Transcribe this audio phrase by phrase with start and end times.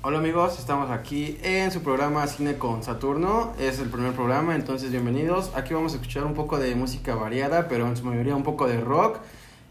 [0.00, 3.52] Hola amigos, estamos aquí en su programa Cine con Saturno.
[3.58, 5.50] Es el primer programa, entonces bienvenidos.
[5.56, 8.68] Aquí vamos a escuchar un poco de música variada, pero en su mayoría un poco
[8.68, 9.18] de rock.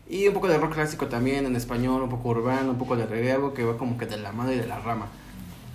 [0.09, 3.05] Y un poco de rock clásico también en español, un poco urbano, un poco de
[3.05, 5.07] reggae, algo que va como que de la mano y de la rama.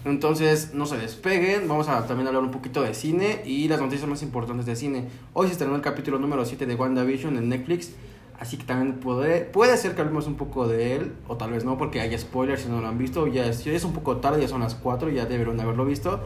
[0.05, 4.07] Entonces, no se despeguen, vamos a también hablar un poquito de cine y las noticias
[4.07, 5.09] más importantes de cine.
[5.33, 7.93] Hoy se estrenó el capítulo número 7 de WandaVision en Netflix,
[8.43, 11.65] así que también puede, puede ser que hablemos un poco de él, o tal vez
[11.65, 13.29] no, porque hay spoilers si no lo han visto.
[13.29, 16.19] Ya es, ya es un poco tarde, ya son las 4, ya deberían haberlo visto.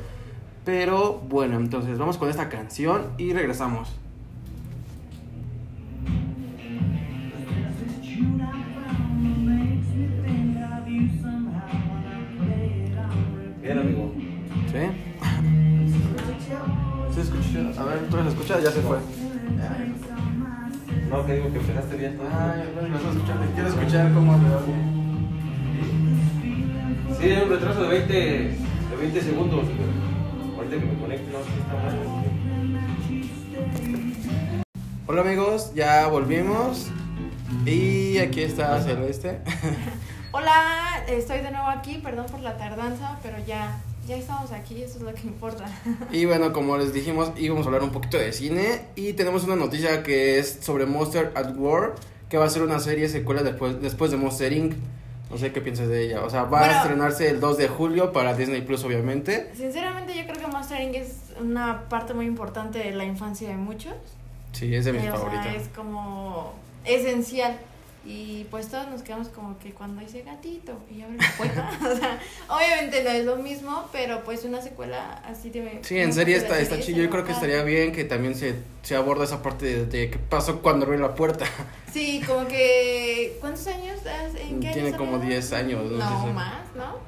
[0.65, 3.91] Pero bueno, entonces vamos con esta canción y regresamos.
[13.63, 14.15] Bien, amigo.
[14.73, 14.79] ¿Sí?
[17.15, 17.83] ¿Se escucha?
[17.83, 18.61] A ver, ¿tú se escucha?
[18.61, 18.97] Ya se fue.
[21.11, 22.19] No, que digo que empezaste bien.
[22.21, 23.35] Ay, bueno, no se escucha.
[23.55, 24.59] Quiero escuchar cómo habla.
[27.19, 29.67] Sí, hay un retraso de 20, de 20 segundos.
[29.67, 31.97] pero Ahorita que me conecte, no sé si está mal.
[35.07, 36.91] Hola amigos, ya volvimos.
[37.65, 39.41] Y aquí está Celeste.
[40.33, 44.99] Hola, estoy de nuevo aquí, perdón por la tardanza, pero ya, ya estamos aquí, eso
[44.99, 45.67] es lo que importa.
[46.13, 48.83] Y bueno, como les dijimos, íbamos a hablar un poquito de cine.
[48.95, 51.95] Y tenemos una noticia que es sobre Monster at War,
[52.29, 54.75] que va a ser una serie secuela después, después de Monster Inc.
[55.31, 56.23] No sé qué piensas de ella.
[56.25, 56.73] O sea, va Bueno.
[56.75, 59.51] a estrenarse el 2 de julio para Disney Plus, obviamente.
[59.57, 60.95] Sinceramente yo creo que Monster Inc.
[60.95, 63.95] es una parte muy importante de la infancia de muchos.
[64.53, 65.47] Sí, es de mis Eh, favoritas.
[65.57, 67.59] es como esencial.
[68.07, 71.71] Y pues todos nos quedamos como que cuando dice gatito y abre la puerta.
[71.93, 75.81] o sea, obviamente no es lo mismo, pero pues una secuela así de...
[75.83, 77.03] Sí, en serie está, está chido.
[77.03, 80.19] Yo creo que estaría bien que también se, se aborda esa parte de, de qué
[80.19, 81.47] pasó cuando abrió la puerta.
[81.93, 83.39] Sí, como que...
[83.41, 83.99] ¿Cuántos años?
[84.39, 85.31] ¿En qué Tiene años como salió?
[85.31, 86.99] 10 años, no No, sé más, ¿no?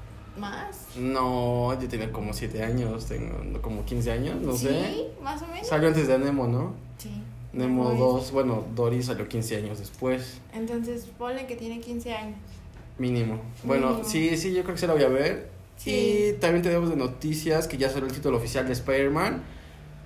[0.41, 0.97] Más.
[0.97, 5.09] No, yo tenía como 7 años, tengo como 15 años, no sí, sé.
[5.23, 5.69] más o menos.
[5.69, 6.75] Salió antes de Nemo, ¿no?
[6.97, 7.11] Sí.
[7.53, 12.37] Nemo Ay, 2, bueno, Dory salió 15 años después, Entonces, ponle que tiene 15 años.
[12.99, 13.41] mínimo.
[13.65, 14.09] Bueno, Mínimo.
[14.09, 15.49] sí, sí, yo creo que se la voy a ver.
[15.77, 15.91] Sí.
[15.91, 19.43] Y también tenemos de noticias que ya salió el título oficial de Spider-Man,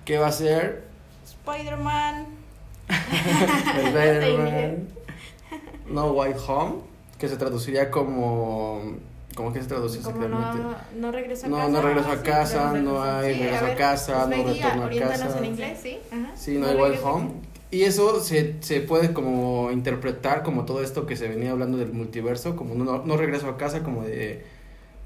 [0.05, 0.83] que va a ser
[1.25, 2.27] Spider-Man.
[3.85, 4.87] Spider-Man
[5.89, 6.75] No Way Home,
[7.17, 8.81] que se traduciría como...
[9.35, 10.63] ¿Cómo que se traduce Como exactamente?
[10.63, 11.69] no, no regreso a No, casa.
[11.69, 14.53] no regreso a sí, casa, regreso no hay Sí, regreso a ver, casa, no Spidey,
[14.61, 15.37] retorno a casa.
[15.39, 15.97] en inglés, sí.
[16.11, 16.31] Ajá.
[16.35, 17.31] Sí, no hay Way Home.
[17.71, 21.91] Y eso se, se puede como interpretar como todo esto que se venía hablando del
[21.91, 24.45] multiverso, como no, no regreso a casa, como de...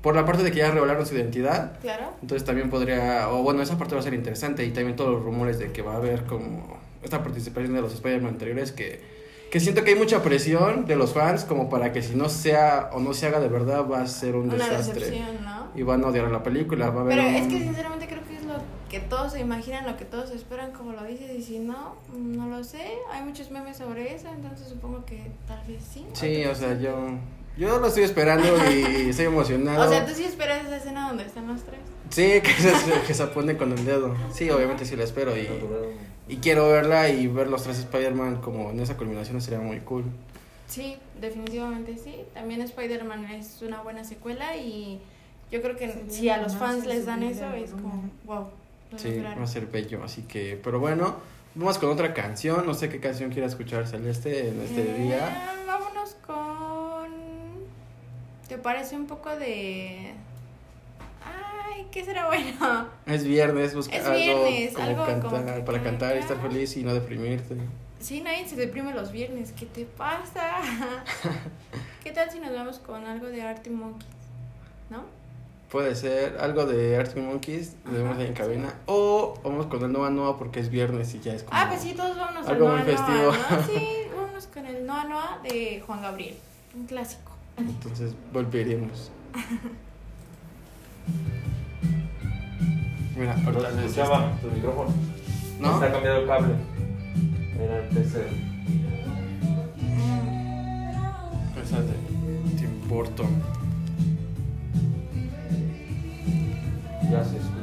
[0.01, 1.79] Por la parte de que ya revelaron su identidad.
[1.81, 2.11] Claro.
[2.21, 5.23] entonces también podría, o bueno, esa parte va a ser interesante y también todos los
[5.23, 9.01] rumores de que va a haber como esta participación de los Spider-Man anteriores que,
[9.49, 12.89] que siento que hay mucha presión de los fans como para que si no sea
[12.93, 15.21] o no se haga de verdad va a ser un Una desastre.
[15.43, 15.67] ¿no?
[15.75, 18.23] Y van a odiar la película, va a haber Pero un- es que sinceramente creo
[18.27, 18.55] que es lo
[18.89, 22.47] que todos se imaginan, lo que todos esperan, como lo dices, y si no, no
[22.47, 22.81] lo sé.
[23.11, 26.05] Hay muchos memes sobre eso, entonces supongo que tal vez sí.
[26.13, 26.95] Sí, o sea, yo,
[27.57, 29.85] yo lo estoy esperando y estoy emocionado.
[29.85, 31.79] O sea, tú sí esperas esa escena donde están los tres.
[32.09, 32.71] Sí, que se,
[33.05, 34.15] que se pone con el dedo.
[34.33, 35.47] Sí, obviamente sí la espero y,
[36.29, 40.05] y quiero verla y ver los tres Spider-Man como en esa culminación sería muy cool.
[40.67, 42.15] Sí, definitivamente sí.
[42.33, 44.99] También Spider-Man es una buena secuela y
[45.51, 48.47] yo creo que si a los fans les dan eso es como, wow.
[48.91, 49.39] lo Sí, lograron.
[49.39, 51.15] va a ser bello, así que, pero bueno,
[51.55, 55.53] vamos con otra canción, no sé qué canción quiera escuchar Celeste en este Eh, día.
[55.65, 56.76] Vámonos con.
[58.47, 60.13] ¿Te parece un poco de.?
[61.23, 62.87] Ay, ¿qué será bueno?
[63.05, 66.77] Es viernes, busca Es algo viernes, como algo cantar, como para cantar y estar feliz
[66.77, 67.57] y no deprimirte.
[67.99, 69.51] Sí, nadie se deprime los viernes.
[69.51, 70.59] ¿Qué te pasa?
[72.03, 74.07] ¿Qué tal si nos vamos con algo de Arctic Monkeys?
[74.89, 75.03] ¿No?
[75.69, 80.09] Puede ser algo de Arctic Monkeys, de Ajá, en cabina, o vamos con el Noa
[80.09, 81.59] Noa porque es viernes y ya es como...
[81.59, 83.31] Ah, pues sí, todos vámonos algo al muy Noa festivo.
[83.33, 83.67] Noa, ¿no?
[83.67, 86.37] Sí, vámonos con el Noa Noa de Juan Gabriel.
[86.73, 87.36] Un clásico.
[87.57, 89.11] Entonces volveremos.
[93.17, 94.89] Mira, ahorita les- escuchaba tu micrófono.
[95.59, 95.79] ¿No?
[95.79, 96.53] Se ha cambiado el cable.
[97.59, 98.27] Era el PC.
[101.63, 101.93] Esa de
[102.57, 103.27] Tim Burton.
[107.11, 107.56] Ya se escucha.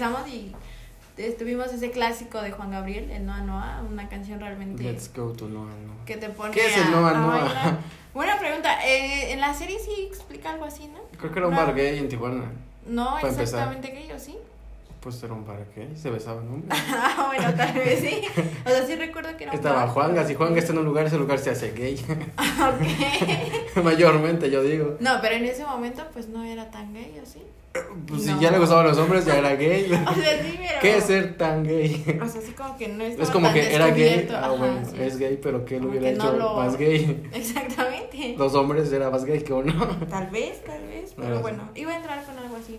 [0.00, 0.52] Regresamos y
[1.38, 5.48] tuvimos ese clásico de Juan Gabriel, el Noa Noa, una canción realmente Let's go to
[5.48, 6.04] Noa Noa.
[6.06, 7.78] que te pone ¿Qué es el Noa Noa?
[8.14, 11.00] Buena pregunta, eh, en la serie sí explica algo así, ¿no?
[11.18, 12.50] Creo que era un bar gay en Tijuana.
[12.86, 14.36] No exactamente gay, ¿o sí?
[15.00, 16.62] Pues era un para qué, se besaban, ¿no?
[16.70, 18.20] Ah, bueno, tal vez sí.
[18.66, 19.88] O sea, sí recuerdo que era un Estaba.
[19.88, 21.96] Juanga, si Juanga está en un lugar, ese lugar se hace gay.
[22.60, 23.82] Ok.
[23.84, 24.96] Mayormente, yo digo.
[25.00, 27.42] No, pero en ese momento pues no era tan gay, ¿o sí?
[28.06, 28.34] Pues No.
[28.36, 29.84] si ya le gustaban los hombres, ya era gay.
[29.86, 30.80] O sea, sí, pero...
[30.82, 32.04] ¿Qué es ser tan gay?
[32.22, 34.28] O sea, así como que no estaba Es como tan que era gay.
[34.32, 34.96] Ah, Ajá, bueno, sí.
[35.00, 37.22] es gay, pero que lo hubiera que no hecho lo- más gay.
[37.32, 38.34] Exactamente.
[38.36, 39.72] Los hombres era más gay que uno.
[40.10, 41.42] Tal vez, tal vez, pero sí.
[41.42, 42.78] bueno, iba a entrar con algo así.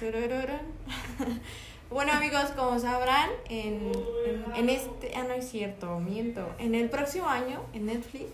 [1.90, 3.90] Bueno amigos, como sabrán, en,
[4.24, 8.26] en, en este, ah no es cierto, miento, en el próximo año en Netflix,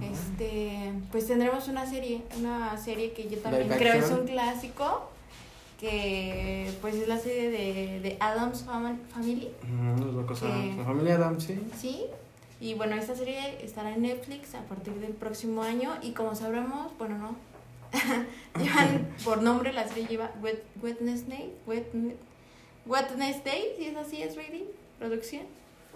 [0.00, 5.10] este, pues tendremos una serie, una serie que yo también creo es un clásico,
[5.80, 10.76] que pues es la serie de, de Adams Fam- Family, Mm, Los locos Adams.
[10.76, 11.58] La familia Adams, sí.
[11.76, 12.02] ¿sí?
[12.60, 16.92] Y bueno, esta serie estará en Netflix a partir del próximo año y como sabremos,
[16.98, 17.34] bueno, no,
[18.58, 22.14] llevan por nombre, la serie lleva Wed- Wednesday, Wed-
[22.86, 24.64] Wednesday, si es así, es rating,
[24.98, 25.42] producción,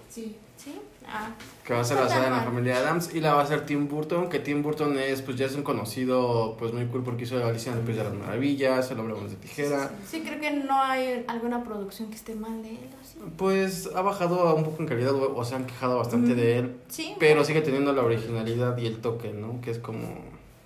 [0.08, 0.36] Sí.
[0.58, 0.78] ¿sí?
[1.06, 1.30] Ah,
[1.66, 3.14] Que va a ser basada en la familia Adams.
[3.14, 4.28] Y la va a hacer Tim Burton.
[4.28, 7.72] Que Tim Burton es, pues ya es un conocido, pues muy cool porque hizo Alicia
[7.72, 9.90] en el País de las Maravillas, El Hombre de Tijera.
[10.06, 13.18] sí, creo que no hay alguna producción que esté mal de él, ¿o sí?
[13.38, 16.76] Pues ha bajado un poco en calidad, o o se han quejado bastante de él.
[16.88, 19.62] Sí, Pero sigue teniendo la originalidad y el toque, ¿no?
[19.62, 20.06] Que es como,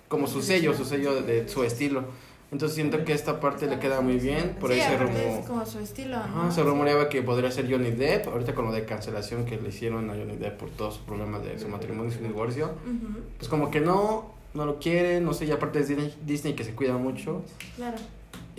[0.07, 2.03] como su sello, su sello de, de su estilo.
[2.49, 4.55] Entonces siento que esta parte le queda muy bien.
[4.59, 5.45] Por ahí sí, se aparte es rumó.
[5.47, 6.51] como su estilo, Ajá, ¿no?
[6.51, 8.27] se rumoreaba que podría ser Johnny Depp.
[8.29, 11.43] Ahorita con lo de cancelación que le hicieron a Johnny Depp por todos sus problemas
[11.43, 12.67] de su matrimonio y su divorcio.
[12.85, 16.53] Ujú, Pues como que no, no lo quiere, no sé, y aparte es Disney, Disney
[16.53, 17.43] que se cuida mucho.
[17.75, 17.97] claro.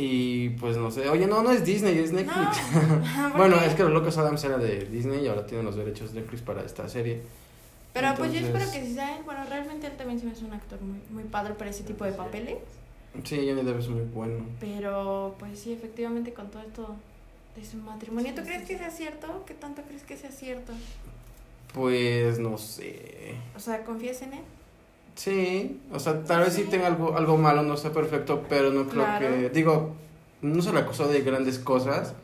[0.00, 2.58] Y pues no sé, oye, no, no es Disney, es No, Netflix.
[3.32, 6.12] ¿por bueno, es que Los Locos Adams era de Disney y ahora tienen los derechos
[6.12, 7.22] de Netflix para esta serie.
[7.92, 10.52] Pero pues yo espero que si saben, bueno, realmente él también se me hace un
[10.52, 12.58] actor muy, muy padre para ese tipo de papeles.
[13.24, 14.44] Sí, Johnny Depp es muy bueno.
[14.60, 16.96] Pero pues sí, efectivamente con todo esto
[17.56, 18.34] de su matrimonio.
[18.34, 19.44] ¿Tú crees que sea cierto?
[19.46, 20.72] ¿Qué tanto crees que sea cierto?
[21.74, 23.34] Pues no sé.
[23.56, 24.40] O sea, ¿confías en él?
[25.16, 28.86] Sí, o sea, tal vez sí tenga algo, algo malo, no sea perfecto, pero no
[28.88, 29.26] creo Claro.
[29.26, 29.50] que.
[29.50, 29.94] Digo,
[30.42, 32.14] no se le acusó de grandes cosas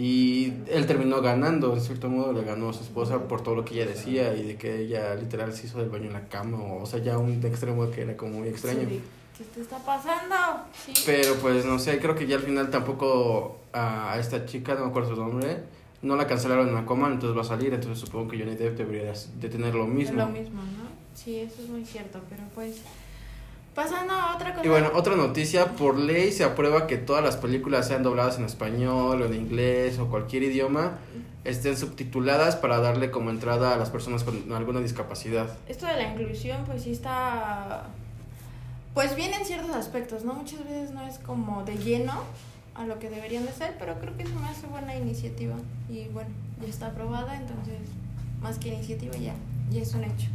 [0.00, 3.64] y él terminó ganando, de cierto modo le ganó a su esposa por todo lo
[3.64, 6.58] que ella decía y de que ella literal se hizo del baño en la cama,
[6.58, 8.88] o, o sea, ya un extremo que era como muy extraño.
[8.88, 9.00] Sí,
[9.36, 10.34] ¿Qué te está pasando?
[10.84, 10.92] Sí.
[11.04, 14.82] Pero pues no sé, creo que ya al final tampoco a, a esta chica, no
[14.84, 15.58] me acuerdo su nombre,
[16.02, 19.12] no la cancelaron en Aquaman, entonces va a salir, entonces supongo que Johnny Depp debería
[19.12, 20.18] de tener lo Es mismo.
[20.18, 20.88] lo mismo, ¿no?
[21.14, 22.82] Sí, eso es muy cierto, pero pues
[23.78, 24.66] pasando a otra cosa.
[24.66, 28.44] Y bueno, otra noticia, por ley se aprueba que todas las películas sean dobladas en
[28.44, 30.98] español o en inglés o cualquier idioma,
[31.44, 35.56] estén subtituladas para darle como entrada a las personas con alguna discapacidad.
[35.68, 37.86] Esto de la inclusión, pues sí está.
[38.94, 40.34] Pues bien en ciertos aspectos, ¿no?
[40.34, 42.14] Muchas veces no es como de lleno
[42.74, 45.54] a lo que deberían de ser, pero creo que es una buena iniciativa.
[45.88, 46.30] Y bueno,
[46.60, 47.78] ya está aprobada, entonces,
[48.42, 49.34] más que iniciativa, ya,
[49.70, 50.26] ya es un hecho.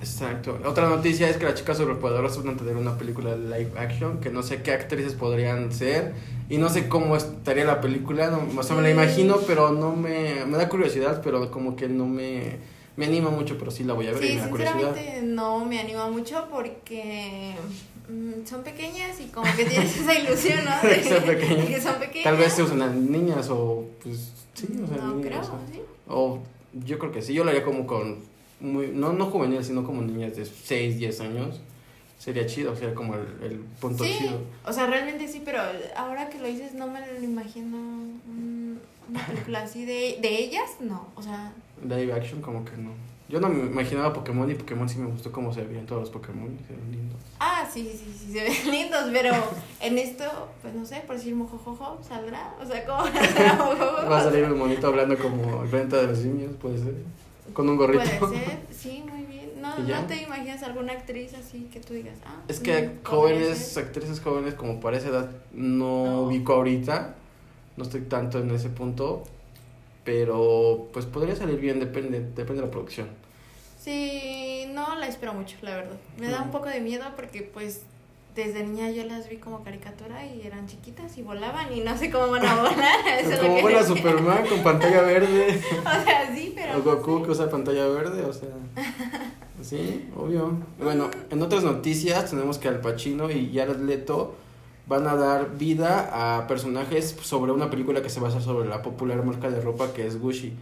[0.00, 0.58] Exacto.
[0.64, 4.30] Otra noticia es que las chicas superpoderosas van a tener una película live action, que
[4.30, 6.12] no sé qué actrices podrían ser
[6.48, 9.94] y no sé cómo estaría la película, no, o sea, me la imagino, pero no
[9.96, 12.56] me, me da curiosidad, pero como que no me,
[12.96, 14.96] me anima mucho, pero sí la voy a ver y Sí, me da curiosidad.
[15.24, 17.54] no me anima mucho porque
[18.08, 20.88] mm, son pequeñas y como que tienes esa ilusión, ¿no?
[20.88, 21.68] De que son pequeñas.
[21.68, 22.24] de que son pequeñas.
[22.24, 25.72] Tal vez se usan niñas o pues sí, o sea, No niñas, creo, o.
[25.72, 25.80] ¿sí?
[26.08, 26.38] O
[26.86, 28.16] yo creo que sí, yo lo haría como con
[28.60, 31.60] muy no no juvenil, sino como niñas de 6, 10 años.
[32.18, 34.40] Sería chido, sería como el, el punto Sí, chido.
[34.66, 35.60] o sea, realmente sí, pero
[35.96, 37.76] ahora que lo dices no me lo imagino
[39.08, 41.52] una película así de, de ellas, no, o sea,
[41.86, 42.90] Live action como que no.
[43.28, 46.10] Yo no me imaginaba Pokémon y Pokémon sí me gustó cómo se veían todos los
[46.10, 47.20] Pokémon, se ven lindos.
[47.38, 49.32] ah, sí, sí, sí, se ven lindos, pero
[49.80, 50.24] en esto,
[50.60, 52.54] pues no sé, por decir mojojojo, ¿saldrá?
[52.60, 54.10] O sea, ¿cómo saldrá mojojojo?
[54.10, 56.94] Va a salir un monito hablando como el planeta de los simios, puede ser.
[57.52, 58.04] Con un gorrito.
[58.18, 59.38] Puede ser, sí, muy bien.
[59.60, 62.42] No, no te imaginas alguna actriz así que tú digas, ah.
[62.48, 66.20] Es que mm, podría jóvenes, actrices jóvenes como para esa edad no, No.
[66.22, 67.14] ubico ahorita.
[67.76, 69.24] No estoy tanto en ese punto.
[70.04, 73.08] Pero pues podría salir bien, depende, depende de la producción.
[73.78, 75.96] Sí, no la espero mucho, la verdad.
[76.18, 77.82] Me da un poco de miedo porque pues
[78.34, 82.10] desde niña yo las vi como caricatura y eran chiquitas y volaban y no sé
[82.10, 83.08] cómo van a volar.
[83.20, 83.82] Eso es como que decía.
[83.84, 85.60] Superman con pantalla verde.
[85.80, 86.74] O sea, sí, pero.
[86.74, 87.24] O no Goku sé.
[87.24, 88.48] que usa pantalla verde, o sea.
[89.60, 90.56] Sí, obvio.
[90.80, 94.36] Bueno, en otras noticias tenemos que Al Pacino y Jared Leto
[94.86, 99.24] van a dar vida a personajes sobre una película que se basa sobre la popular
[99.24, 100.52] marca de ropa que es Gucci.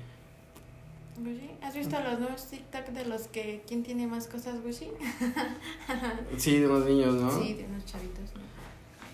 [1.24, 1.50] Sí.
[1.62, 4.90] ¿Has visto los nuevos TikTok de los que quién tiene más cosas Gucci?
[6.36, 7.30] Sí, de unos niños, ¿no?
[7.30, 8.42] Sí, de unos chavitos, ¿no?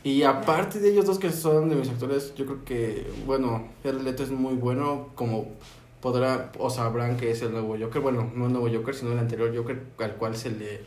[0.04, 4.00] Y aparte de ellos dos que son de mis actores, yo creo que, bueno, Jared
[4.00, 5.46] Leto es muy bueno, como
[6.00, 8.02] podrá o sabrán que es el nuevo Joker.
[8.02, 10.80] Bueno, no el nuevo Joker, sino el anterior Joker al cual se le...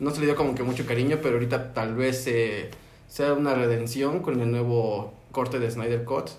[0.00, 2.70] No se le dio como que mucho cariño, pero ahorita tal vez eh,
[3.08, 6.30] sea una redención con el nuevo corte de Snyder Cut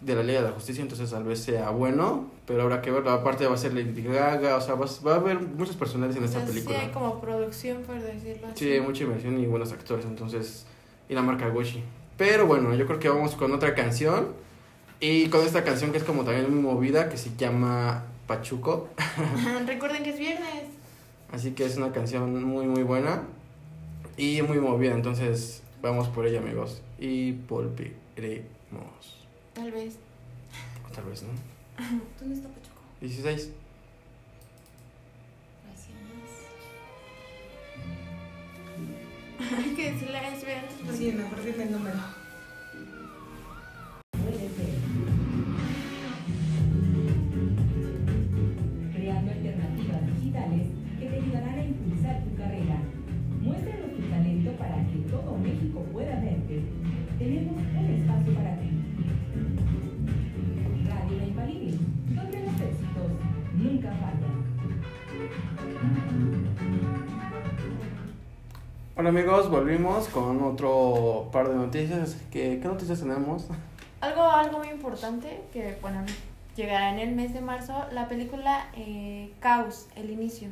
[0.00, 3.10] de la Liga de la Justicia, entonces tal vez sea bueno, pero habrá que verlo.
[3.10, 6.24] Aparte va a ser Lady Gaga, o sea, va, va a haber muchos personajes en
[6.24, 6.78] esta película.
[6.78, 8.64] Sí, hay como producción, por decirlo así.
[8.64, 10.66] Sí, hay mucha inversión y buenos actores, entonces,
[11.08, 11.82] y la marca Gucci.
[12.16, 14.28] Pero bueno, yo creo que vamos con otra canción.
[15.00, 18.88] Y con esta canción que es como también muy movida, que se llama Pachuco.
[19.66, 20.64] Recuerden que es viernes.
[21.32, 23.22] Así que es una canción muy, muy buena
[24.16, 24.94] y muy movida.
[24.94, 26.80] Entonces, vamos por ella, amigos.
[26.98, 28.46] Y volveremos.
[29.52, 29.96] Tal vez.
[30.88, 31.53] O tal vez, ¿no?
[32.20, 32.80] ¿Dónde está Pachuco?
[33.00, 33.50] 16.
[35.66, 35.88] Gracias.
[39.64, 41.96] Hay que decirle a Esbe antes porque- Sí, mejor dime el número.
[44.12, 44.74] Puede ser.
[48.94, 50.66] Creando alternativas digitales
[50.98, 52.78] que te ayudarán a impulsar tu carrera.
[53.42, 56.62] Muéstranos tu talento para que todo México pueda verte.
[57.18, 57.56] Tenemos
[69.04, 72.16] Hola amigos, volvimos con otro par de noticias.
[72.32, 73.44] ¿Qué, qué noticias tenemos?
[74.00, 76.00] Algo, algo muy importante que, bueno,
[76.56, 80.48] llegará en el mes de marzo, la película eh, Caos, el inicio,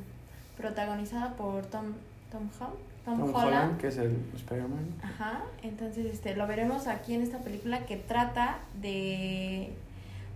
[0.59, 1.95] protagonizada por Tom,
[2.31, 3.47] Tom, Hol- Tom Tom Holland.
[3.47, 4.97] Holland, que es el Spider-Man.
[5.03, 9.73] Ajá, entonces este, lo veremos aquí en esta película que trata de...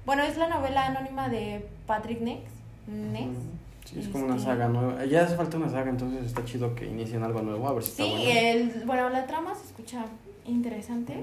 [0.06, 2.40] Bueno, es la novela anónima de Patrick Ness.
[2.86, 3.26] Ness.
[3.26, 3.65] Ujú.
[3.86, 5.04] Sí, es como una Este- saga nueva.
[5.04, 7.90] Ya hace falta una saga, entonces está chido que inicien algo nuevo, a ver si
[7.90, 8.30] está Sí, bueno.
[8.40, 10.04] el, bueno, la trama se escucha
[10.44, 11.14] interesante,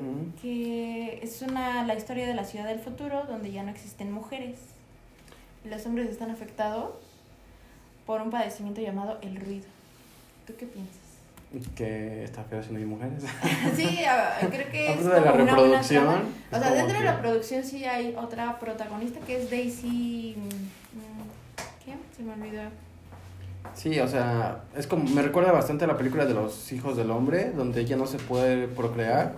[0.41, 4.59] que es una la historia de la ciudad del futuro donde ya no existen mujeres.
[5.65, 6.91] Los hombres están afectados
[8.05, 9.65] por un padecimiento llamado el ruido.
[10.47, 10.97] ¿Tú qué piensas?
[11.75, 13.23] Que está feo si no hay mujeres.
[13.75, 13.99] Sí,
[14.49, 16.21] creo que es Aparte de la como una buena reproducción, trama.
[16.21, 20.35] es O sea, como dentro de la producción sí hay otra protagonista que es Daisy...
[22.23, 22.61] Se me olvidó.
[23.73, 27.11] Sí, o sea, es como, me recuerda bastante a la película de los hijos del
[27.11, 29.33] hombre, donde ya no se puede procrear,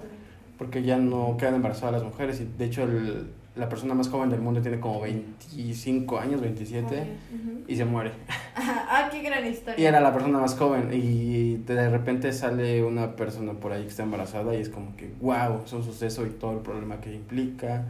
[0.59, 4.29] porque ya no quedan embarazadas las mujeres, y de hecho el, la persona más joven
[4.29, 7.63] del mundo tiene como 25 años, 27, Ujú.
[7.67, 8.11] y se muere.
[8.55, 9.79] Ah, qué gran historia.
[9.83, 13.89] Y era la persona más joven, y de repente sale una persona por ahí que
[13.89, 17.13] está embarazada, y es como que, wow, es un suceso y todo el problema que
[17.15, 17.83] implica.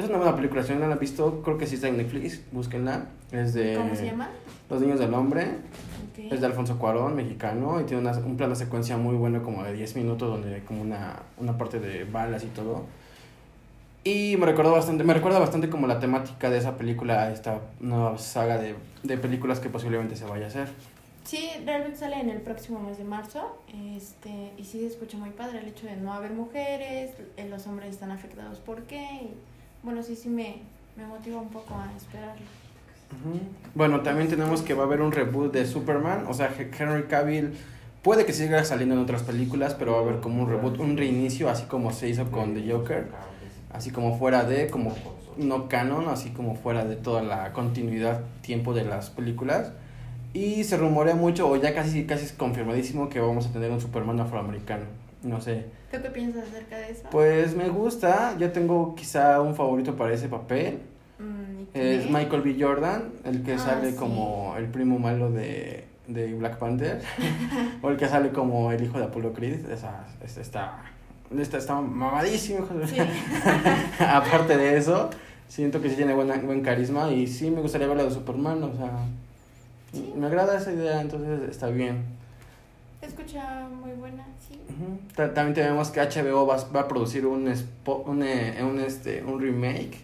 [0.00, 2.40] Es una buena película, si no la han visto, creo que sí está en Netflix,
[2.52, 3.04] búsquenla.
[3.32, 4.30] Es de ¿Cómo se llama?
[4.70, 5.42] Los Niños del Hombre.
[5.42, 6.32] Ok.
[6.32, 9.74] Es de Alfonso Cuarón, mexicano, y tiene una, un plano secuencia muy bueno, como de
[9.74, 12.86] 10 minutos, donde hay como una, una parte de balas y todo.
[14.02, 18.16] Y me recuerda bastante, me recuerda bastante como la temática de esa película, esta nueva
[18.16, 20.68] saga de, de películas que posiblemente se vaya a hacer.
[21.24, 23.62] Sí, realmente sale en el próximo mes de marzo.
[23.94, 27.66] Este, y sí se escucha muy padre el hecho de no haber mujeres, eh, los
[27.66, 29.02] hombres están afectados por qué.
[29.02, 29.34] y,
[29.82, 30.56] bueno, sí, sí me,
[30.96, 32.44] me motiva un poco a esperarlo.
[33.74, 37.54] Bueno, también tenemos que va a haber un reboot de Superman, o sea, Henry Cavill
[38.02, 40.96] puede que siga saliendo en otras películas, pero va a haber como un reboot, un
[40.96, 43.08] reinicio, así como se hizo con The Joker,
[43.72, 44.94] así como fuera de, como
[45.36, 49.72] no canon, así como fuera de toda la continuidad, tiempo de las películas.
[50.32, 53.80] Y se rumorea mucho, o ya casi, casi es confirmadísimo, que vamos a tener un
[53.80, 54.84] Superman afroamericano.
[55.22, 55.66] No sé.
[55.90, 57.02] ¿Tú qué piensas acerca de eso?
[57.10, 60.78] Pues me gusta, yo tengo quizá un favorito para ese papel.
[61.18, 62.56] Mm, ¿y quién Es Michael B.
[62.58, 63.96] Jordan, el que Ah, sale sí.
[63.96, 67.02] como el primo malo de, de Black Panther,
[67.82, 69.68] o el que sale como el hijo de Apollo Creed.
[69.70, 70.78] Esa, está,
[71.38, 72.66] esta está mamadísimo.
[72.86, 72.96] Sí.
[74.00, 75.10] Aparte de eso,
[75.48, 78.74] siento que sí tiene buena, buen carisma y sí me gustaría verlo de Superman, o
[78.74, 78.90] sea,
[79.92, 80.14] Sí.
[80.16, 82.04] me agrada esa idea, entonces está bien.
[83.02, 84.58] Escucha muy buena, sí.
[85.16, 87.52] También tenemos que HBO va, va a producir un,
[88.06, 89.98] un, eh, un, este, un remake,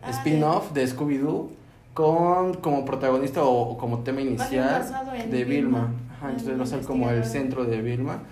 [0.00, 1.50] Ah, spin-off de Scooby-Doo
[1.92, 4.84] con como protagonista o, o como tema inicial
[5.28, 5.92] de Vilma, Vilma.
[6.16, 8.22] Ajá, en entonces va a ser como el centro de Vilma.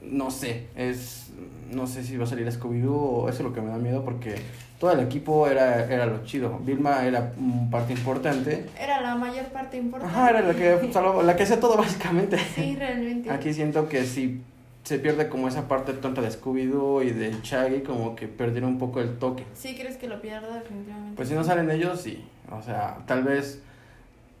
[0.00, 1.30] No sé, es
[1.72, 4.04] no sé si va a salir Scooby-Doo o eso es lo que me da miedo
[4.04, 4.36] porque
[4.82, 6.58] todo el equipo era, era lo chido.
[6.58, 7.30] Vilma era
[7.70, 8.66] parte importante.
[8.76, 10.12] Era la mayor parte importante.
[10.12, 12.36] Ajá, era la que, salvaba- la que hacía todo básicamente.
[12.36, 13.30] Sí, realmente.
[13.30, 14.40] Aquí siento que si
[14.82, 18.78] se pierde como esa parte tonta de Scooby-Doo y de Shaggy, como que perdieron un
[18.80, 19.44] poco el toque.
[19.54, 21.14] Sí, crees que lo pierda definitivamente.
[21.14, 22.24] Pues si no salen ellos, sí.
[22.50, 23.62] O sea, tal vez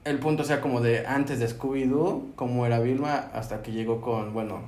[0.04, 4.34] el punto sea como de antes de Scooby-Doo, como era Vilma, hasta que llegó con,
[4.34, 4.62] bueno,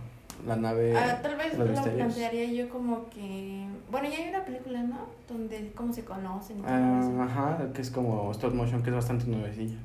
[0.46, 0.96] la nave...
[0.96, 2.14] Ah, tal vez lo misterios.
[2.14, 3.66] plantearía yo como que.
[3.90, 4.98] Bueno, ya hay una película, ¿no?
[5.28, 7.22] Donde cómo se conocen y todo Ah, eso.
[7.22, 9.76] ajá, que es como stop motion, que es bastante nuevecilla.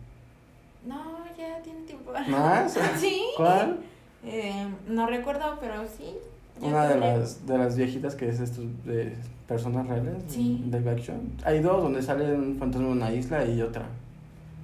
[0.85, 2.11] No, ya tiene tiempo.
[2.29, 2.77] ¿Más?
[2.97, 3.21] sí.
[3.37, 3.79] ¿Cuál?
[4.25, 6.15] Eh, no recuerdo, pero sí.
[6.61, 9.15] Una de las, de las viejitas que es estos de
[9.47, 10.61] personas reales, Sí.
[10.69, 11.21] live action.
[11.45, 13.85] Hay dos, donde sale un fantasma en una isla y otra.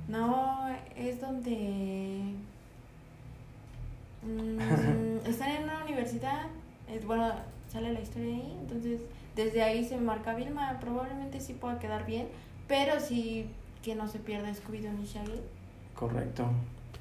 [0.09, 2.21] No, es donde.
[4.25, 6.47] mm, están en una universidad.
[6.93, 7.31] Es, bueno,
[7.71, 8.57] sale la historia ahí.
[8.61, 9.01] Entonces,
[9.35, 10.77] desde ahí se marca Vilma.
[10.79, 12.27] Probablemente sí pueda quedar bien.
[12.67, 13.49] Pero sí
[13.83, 15.41] que no se pierda Scooby-Doo ni Shaggy.
[15.95, 16.45] Correcto.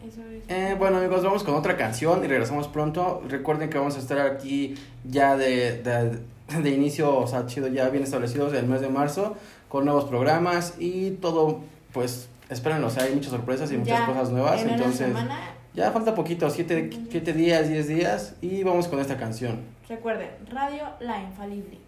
[0.06, 0.44] Eso es.
[0.48, 3.22] Eh, bueno amigos, vamos con otra canción y regresamos pronto.
[3.26, 6.20] Recuerden que vamos a estar aquí ya de, de,
[6.60, 9.36] de inicio, o sea, chido, ya bien establecidos el mes de marzo,
[9.68, 11.60] con nuevos programas y todo,
[11.92, 15.06] pues, espérenlo, o sea, hay muchas sorpresas y muchas Ya cosas nuevas, en una entonces
[15.06, 15.38] semana,
[15.74, 19.60] ya falta poquito, siete, siete días, diez días y vamos con esta canción.
[19.88, 21.78] recuerden, Radio La Infalible.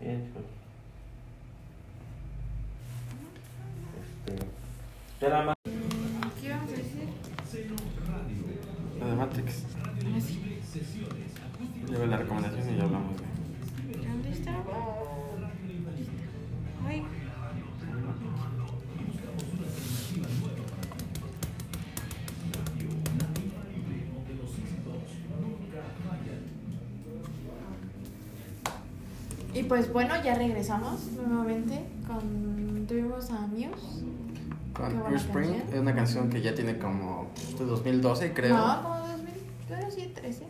[0.00, 0.42] Bien, chicos.
[4.26, 4.46] Este.
[5.18, 5.54] ¿Qué vamos
[6.68, 7.08] a decir?
[9.00, 9.64] La de Matrix.
[9.82, 10.42] Ah, sí.
[11.88, 14.06] Lleve la recomendación y ya hablamos de...
[14.06, 14.52] ¿Dónde está?
[29.68, 34.06] Pues bueno, ya regresamos nuevamente con tuvimos a Muse.
[34.72, 37.26] Con Spring, es una canción que ya tiene como
[37.58, 38.56] de 2012 creo.
[38.56, 39.34] No, como 2000,
[39.68, 40.46] bueno, sí, 13.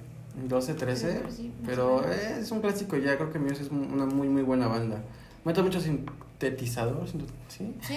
[0.48, 4.28] 12, 13, Pero sí, pero es un clásico ya, creo que Muse es una muy
[4.28, 5.02] muy buena banda.
[5.44, 7.08] Mete mucho sintetizador,
[7.48, 7.74] ¿sí?
[7.80, 7.96] ¿Sí?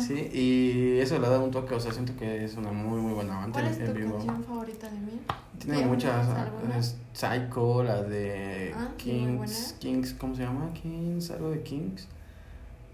[0.00, 3.14] Sí, y eso le da un toque, o sea, siento que es una muy muy
[3.14, 4.16] buena banda ¿Cuál es en tu vivo.
[4.16, 5.20] canción favorita de mí?
[5.58, 6.78] Tiene ¿Te muchas, alguna?
[6.78, 8.88] es Psycho, la de Ah.
[8.96, 10.70] Kings, Kings, ¿cómo se llama?
[10.74, 12.06] Kings, algo de Kings.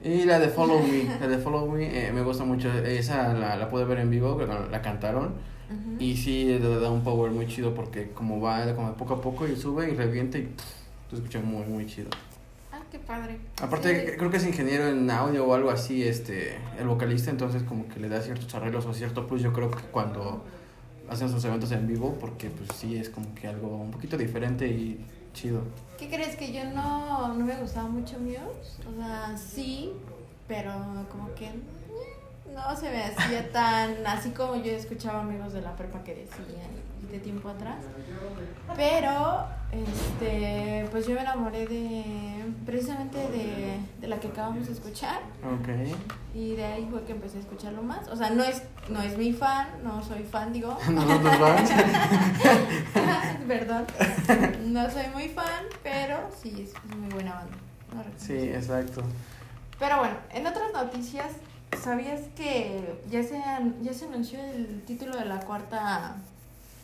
[0.05, 3.57] Y la de Follow Me, la de Follow Me eh, me gusta mucho, esa la,
[3.57, 5.27] la pude ver en vivo, la, la cantaron.
[5.71, 5.97] Ujú.
[6.01, 9.47] Y sí, le da un power muy chido porque como va como poco a poco
[9.47, 10.65] y sube y revienta y pff,
[11.11, 12.11] te escucha muy, muy chido.
[12.73, 13.39] Ah, qué padre.
[13.63, 14.17] Aparte, Sí.
[14.19, 18.01] creo que es ingeniero en audio o algo así, este, el vocalista, entonces como que
[18.01, 20.45] le da ciertos arreglos o cierto plus, yo creo que cuando
[21.13, 24.67] hacen sus eventos en vivo, porque pues sí, es como que algo un poquito diferente
[24.67, 25.63] y chido.
[25.99, 26.37] ¿Qué crees?
[26.37, 28.89] Que yo no, no me gustaba mucho Muse.
[28.89, 29.93] O sea, sí,
[30.49, 30.73] pero
[31.11, 31.51] como que
[32.53, 36.92] no se me hacía tan así como yo escuchaba amigos de la prepa que decían
[37.13, 37.85] de tiempo atrás.
[38.75, 45.21] Pero, este, pues yo me enamoré de, precisamente de, de la que acabamos de escuchar.
[46.35, 48.09] Y de ahí fue que empecé a escucharlo más.
[48.09, 50.77] O sea, no es, no es mi fan, no soy fan, digo.
[50.87, 51.71] Vamos.
[53.47, 53.87] Perdón.
[54.67, 57.57] No soy muy fan, pero sí es, es muy buena banda.
[57.95, 59.03] No Sí, exacto.
[59.79, 61.27] Pero bueno, en otras noticias,
[61.83, 63.43] ¿sabías que ya se,
[63.83, 66.17] ya se anunció el título de la cuarta...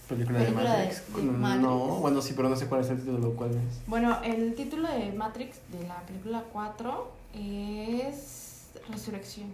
[0.09, 1.15] Película de Película de- Matrix.
[1.17, 2.01] de No, Matrix.
[2.01, 3.87] bueno, sí, pero no sé cuál es el título, cuál es.
[3.87, 9.53] Bueno, el título de Matrix de la película 4 es Resurrecciones.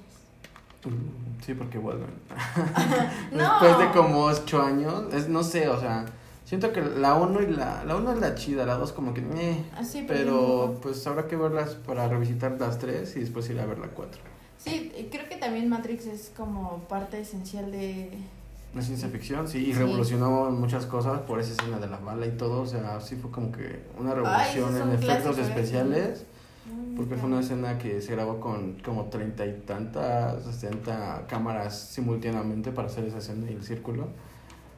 [0.85, 2.11] Mm, Sí, porque vuelven.
[3.33, 3.39] No.
[3.61, 6.05] Después de como ocho años, es, no sé, o sea,
[6.45, 9.23] siento que la 1 y la, la 1 es la chida, la 2 como que,
[9.23, 13.67] meh, Así, pero pues habrá que verlas para revisitar las 3 y después ir a
[13.67, 14.21] ver la 4.
[14.59, 18.11] Sí, creo que también Matrix es como parte esencial de...
[18.75, 19.79] La ciencia ficción, sí, y Sí.
[19.79, 23.31] revolucionó muchas cosas por esa escena de la bala y todo, o sea, sí fue
[23.31, 25.43] como que una Ay, revolución es en efectos clásico, ¿eh?
[25.49, 26.27] especiales,
[26.97, 32.73] porque fue una escena que se grabó con como treinta y tantas, sesenta cámaras simultáneamente
[32.73, 34.09] para hacer esa escena y el círculo.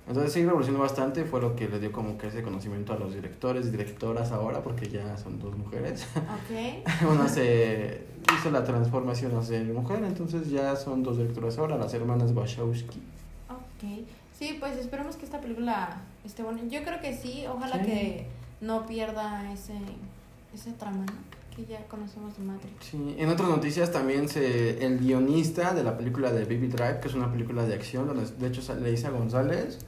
[0.09, 3.15] Entonces sí revolucionó bastante, fue lo que le dio como que ese conocimiento a los
[3.15, 6.07] directores y directoras ahora, porque ya son dos mujeres.
[6.17, 6.85] Ok.
[7.11, 8.05] Una se
[8.39, 13.01] hizo la transformación a ser mujer, entonces ya son dos directoras ahora, las hermanas Wachowski.
[13.77, 14.07] Ok.
[14.39, 16.61] Sí, pues esperemos que esta película esté buena.
[16.69, 17.45] Yo creo que sí.
[17.49, 17.85] Ojalá Sí.
[17.87, 18.27] que
[18.61, 19.75] no pierda ese,
[20.55, 21.37] ese trama, ¿no?
[21.57, 22.75] Que ya conocemos de Matrix.
[22.91, 27.09] Sí, en otras noticias también se, el guionista de la película de Baby Drive, que
[27.09, 29.79] es una película de acción, donde de hecho sale Isa González,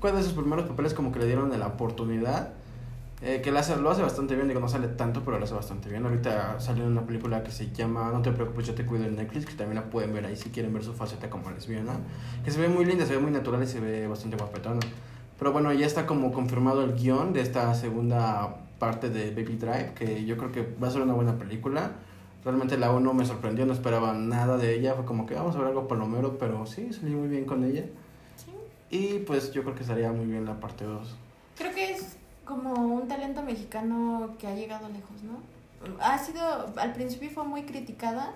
[0.00, 2.52] fue de sus primeros papeles como que le dieron la oportunidad,
[3.24, 5.54] eh, que lo hace, lo hace bastante bien, digo, no sale tanto, pero lo hace
[5.54, 6.04] bastante bien.
[6.04, 9.46] Ahorita salió una película que se llama No te preocupes, yo te cuido en Netflix,
[9.46, 11.92] que también la pueden ver ahí si quieren ver su faceta como lesbiana,
[12.44, 14.80] que se ve muy linda, se ve muy natural y se ve bastante guapetona.
[15.38, 19.92] Pero bueno, ya está como confirmado el guion de esta segunda parte de Baby Drive,
[19.94, 21.92] que yo creo que va a ser una buena película.
[22.44, 24.94] Realmente la 1 me sorprendió, no esperaba nada de ella.
[24.94, 27.84] Fue como que vamos a ver algo palomero, pero sí, salí muy bien con ella.
[28.34, 28.50] Sí.
[28.90, 31.16] Y pues yo creo que estaría muy bien la parte 2.
[31.56, 32.16] Creo que es
[32.56, 35.38] como un talento mexicano que ha llegado lejos, ¿no?
[36.00, 36.42] Ha sido,
[36.76, 38.32] al principio fue muy criticada,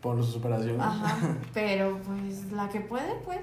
[0.00, 0.80] Por su superación.
[0.80, 1.16] ajá,
[1.54, 3.40] pero pues la que puede, puede.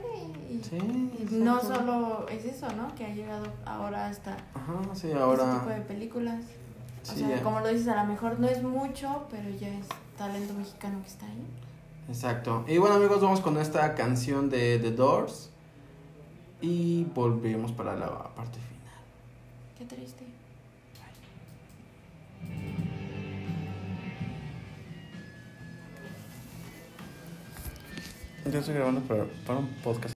[0.49, 2.93] Y, Sí, y no solo es eso, ¿no?
[2.95, 5.65] Que ha llegado ahora hasta Ajá, sí, ese tipo ahora.
[5.65, 6.41] de películas.
[7.03, 7.43] O Sí, sea, ya.
[7.43, 9.85] como lo dices, a lo mejor no es mucho, pero ya es
[10.17, 11.45] talento mexicano que está ahí.
[12.07, 12.63] Exacto.
[12.67, 15.49] Y bueno, amigos, vamos con esta canción de The Doors.
[16.61, 18.74] Y volvemos para la parte final.
[19.77, 20.25] Qué triste.
[28.51, 30.14] Yo estoy grabando para, para un podcast.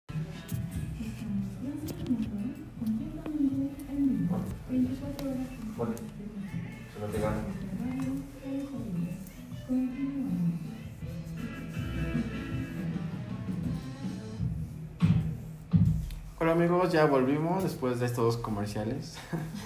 [16.50, 19.20] Hola amigos, ya volvimos después de estos comerciales.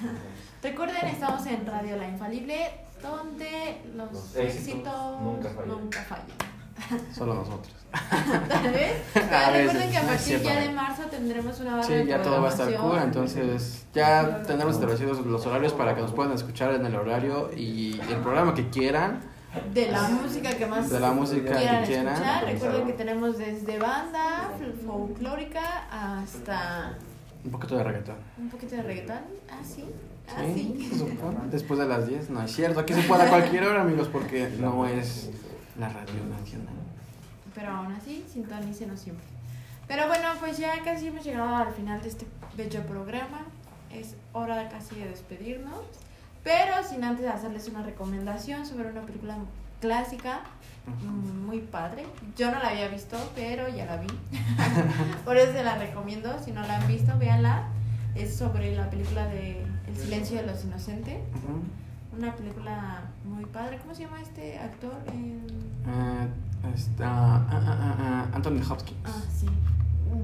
[0.62, 5.70] Recuerden, estamos en Radio La Infalible, donde los, Los éxitos, éxitos nunca fallan.
[5.70, 7.06] nunca fallan.
[7.16, 7.74] Solo nosotros.
[8.50, 9.02] Tal vez.
[9.14, 12.06] Pero A recuerden veces, que a partir ya de marzo tendremos una barra Sí, de
[12.06, 16.02] ya todo va a estar programación cool, entonces ya tenemos establecidos los horarios para que
[16.02, 19.22] nos puedan escuchar en el horario y el programa que quieran,
[19.74, 22.14] de la música que más de la música quieran que quieran.
[22.14, 22.46] escuchar.
[22.46, 26.98] Recuerden que tenemos desde banda fol- folclórica hasta
[27.46, 28.16] Un poquito de reggaetón.
[28.38, 29.20] un poquito de reggaetón.
[29.50, 29.86] Ah, sí.
[30.28, 30.90] Ah, Sí, sí.
[30.90, 31.38] se supone.
[31.52, 32.80] Después de las 10, no es cierto.
[32.80, 35.30] Aquí se puede a cualquier hora, amigos, porque no es
[35.80, 36.74] la radio nacional.
[37.54, 39.26] Pero aún así, sintonícenos siempre.
[39.88, 42.26] Pero bueno, pues ya casi hemos llegado al final de este
[42.58, 43.42] bello programa.
[43.92, 45.82] Es hora casi de despedirnos.
[46.44, 49.38] Pero sin antes hacerles una recomendación sobre una película
[49.80, 50.42] clásica
[51.48, 52.06] muy padre.
[52.36, 54.08] Yo no la había visto, pero ya la vi.
[55.26, 56.38] Por eso se la recomiendo.
[56.44, 57.68] Si no la han visto, véanla.
[58.16, 61.18] Es sobre la película de El silencio de los inocentes.
[62.18, 63.80] Una película muy padre.
[63.80, 64.94] ¿Cómo se llama este actor?
[65.14, 66.28] Eh,
[66.76, 67.08] está
[67.50, 69.00] ah, Anthony Hopkins.
[69.06, 69.48] Ah, sí.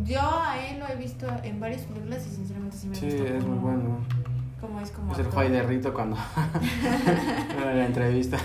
[0.06, 3.38] Yo a él lo he visto en varias películas y sinceramente sí me Sí, gusta.
[3.38, 4.00] es muy bueno.
[4.90, 5.14] Es como.
[5.14, 5.26] Es el.
[5.28, 6.18] Fay de Rito cuando.
[7.70, 8.38] en la entrevista.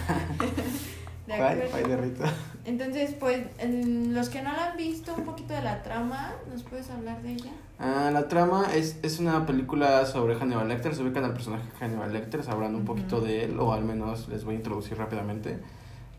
[1.26, 1.70] De Fay, acuerdo.
[1.70, 2.24] Fay de Rito.
[2.66, 6.62] Entonces, pues, en los que no la han visto, un poquito de la trama, ¿nos
[6.62, 7.50] puedes hablar de ella?
[7.78, 10.94] Ah, la trama es, es una película sobre Hannibal Lecter.
[10.94, 13.26] Se ubican al personaje Hannibal Lecter, sabrán un poquito Ujú.
[13.26, 15.58] de él, o al menos les voy a introducir rápidamente.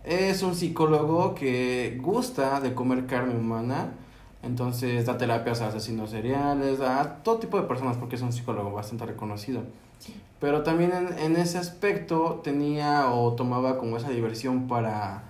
[0.04, 3.92] Es un psicólogo que gusta de comer carne humana,
[4.44, 8.72] entonces da terapias a asesinos seriales, a todo tipo de personas, porque es un psicólogo
[8.72, 9.64] bastante reconocido.
[10.40, 15.24] Pero también en, en ese aspecto tenía o tomaba como esa diversión para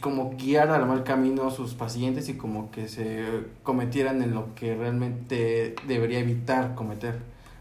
[0.00, 3.24] como guiar al mal camino a sus pacientes y como que se
[3.62, 7.18] cometieran en lo que realmente debería evitar cometer.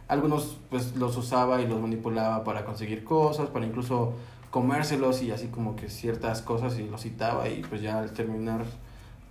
[0.08, 4.14] Algunos pues los usaba y los manipulaba para conseguir cosas, para incluso
[4.50, 8.66] comérselos y así como que ciertas cosas y los citaba y pues ya al terminar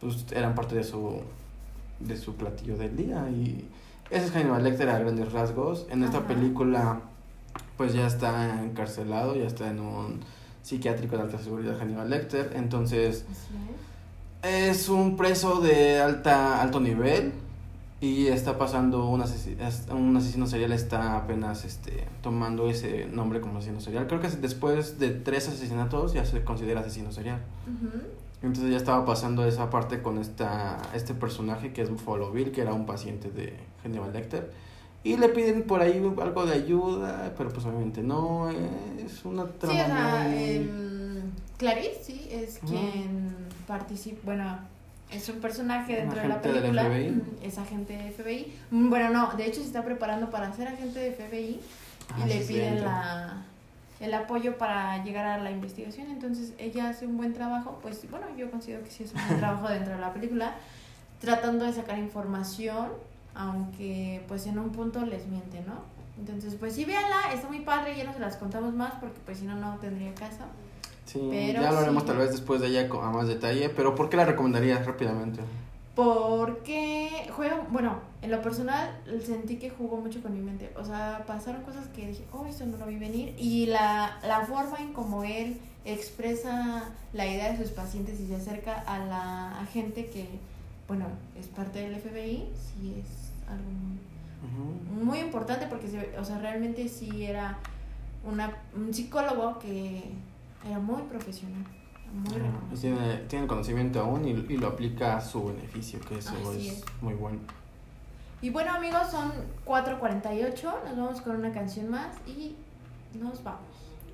[0.01, 1.21] pues eran parte de su
[2.01, 3.65] de su platillo del día y
[4.13, 5.87] ese es Hannibal Lecter a grandes rasgos.
[5.91, 6.29] En esta Ajá.
[6.29, 7.01] película
[7.77, 10.21] pues ya está encarcelado, ya está en un
[10.63, 13.25] psiquiátrico de alta seguridad Hannibal Lecter, entonces
[14.43, 17.33] es un preso de alta alto nivel
[18.01, 23.41] y está pasando un, asesi- es- un asesino serial está apenas este tomando ese nombre
[23.41, 24.07] como asesino serial.
[24.09, 27.41] Creo que después de tres asesinatos ya se considera asesino serial.
[27.67, 28.03] Ujú.
[28.43, 32.61] Entonces ya estaba pasando esa parte con esta este personaje que es Buffalo Bill, que
[32.63, 34.53] era un paciente de Hannibal Lecter.
[35.05, 39.51] Y le piden por ahí algo de ayuda, pero pues obviamente no, es una Sí,
[39.59, 41.23] trama o sea, muy- em,
[41.57, 43.35] Clarice, sí, es quien
[43.67, 44.59] participa, bueno,
[45.11, 46.83] es un personaje dentro de la del película.
[46.85, 47.11] FBI.
[47.11, 48.53] mm, Es agente de FBI.
[48.71, 51.61] Mm, Bueno, no, de hecho se está preparando para ser agente de FBI
[52.11, 53.45] Ah, y sí, le piden la,
[54.03, 56.09] el apoyo para llegar a la investigación.
[56.11, 59.39] Entonces ella hace un buen trabajo, pues bueno, yo considero que sí es un buen
[59.39, 60.55] trabajo dentro de la película,
[61.21, 62.89] tratando de sacar información,
[63.35, 65.93] aunque pues en un punto les miente, ¿no?
[66.19, 69.39] Entonces, pues sí, véanla, está muy padre, ya no se las contamos más porque pues
[69.39, 70.45] si no, no tendría caso.
[71.05, 72.09] Sí, pero ya lo haremos sí.
[72.09, 75.41] tal vez después de ella a más detalle, pero ¿por qué la recomendarías rápidamente?
[75.95, 80.73] Porque juega, bueno, en lo personal sentí que jugó mucho con mi mente.
[80.77, 83.35] O sea, pasaron cosas que dije, oh, eso no lo vi venir.
[83.39, 88.37] Y la, la forma en como él expresa la idea de sus pacientes y se
[88.37, 90.29] acerca a la a gente que,
[90.89, 91.07] bueno,
[91.39, 93.69] es parte del FBI, sí es algo
[95.03, 97.59] muy importante porque, se, o sea, realmente sí era
[98.25, 100.03] una, un psicólogo que
[100.67, 101.65] era muy profesional.
[102.13, 102.75] Muy Ah.
[102.79, 106.67] Tiene, tiene el conocimiento aún y, y lo aplica a su beneficio, que eso es,
[106.79, 106.85] es.
[107.01, 107.39] muy bueno.
[108.43, 109.33] Y bueno amigos, son
[109.65, 112.55] 4.48, nos vamos con una canción más y
[113.19, 113.61] nos vamos.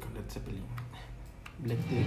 [0.00, 0.62] Con Led Zeppelin.
[1.60, 2.04] Black Tea.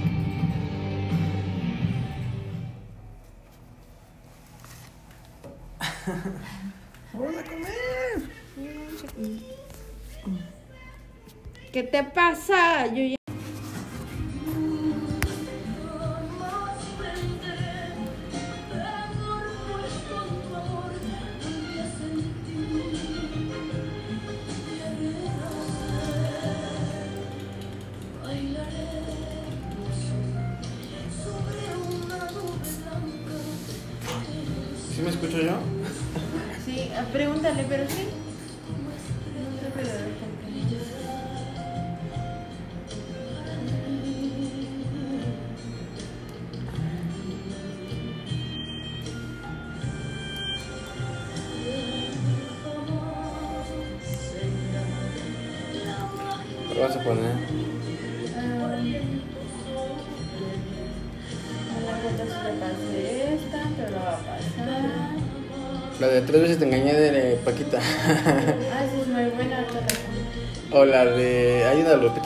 [7.13, 8.29] ¡Vamos a comer!
[11.71, 12.87] ¿Qué te pasa?
[12.87, 13.20] Yo ya...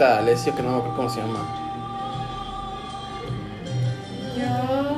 [0.04, 1.40] Alessio que no me acuerdo cómo se llama.
[4.38, 4.96] Yo.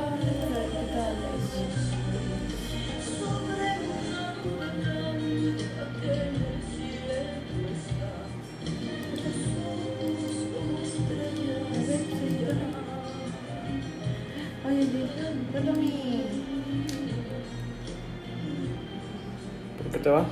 [19.77, 20.27] ¿Por qué te vas?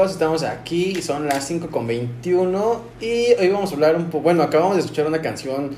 [0.00, 4.22] Amigos, estamos aquí, son las 5 con 21 y hoy vamos a hablar un poco,
[4.22, 5.72] bueno, acabamos de escuchar una canción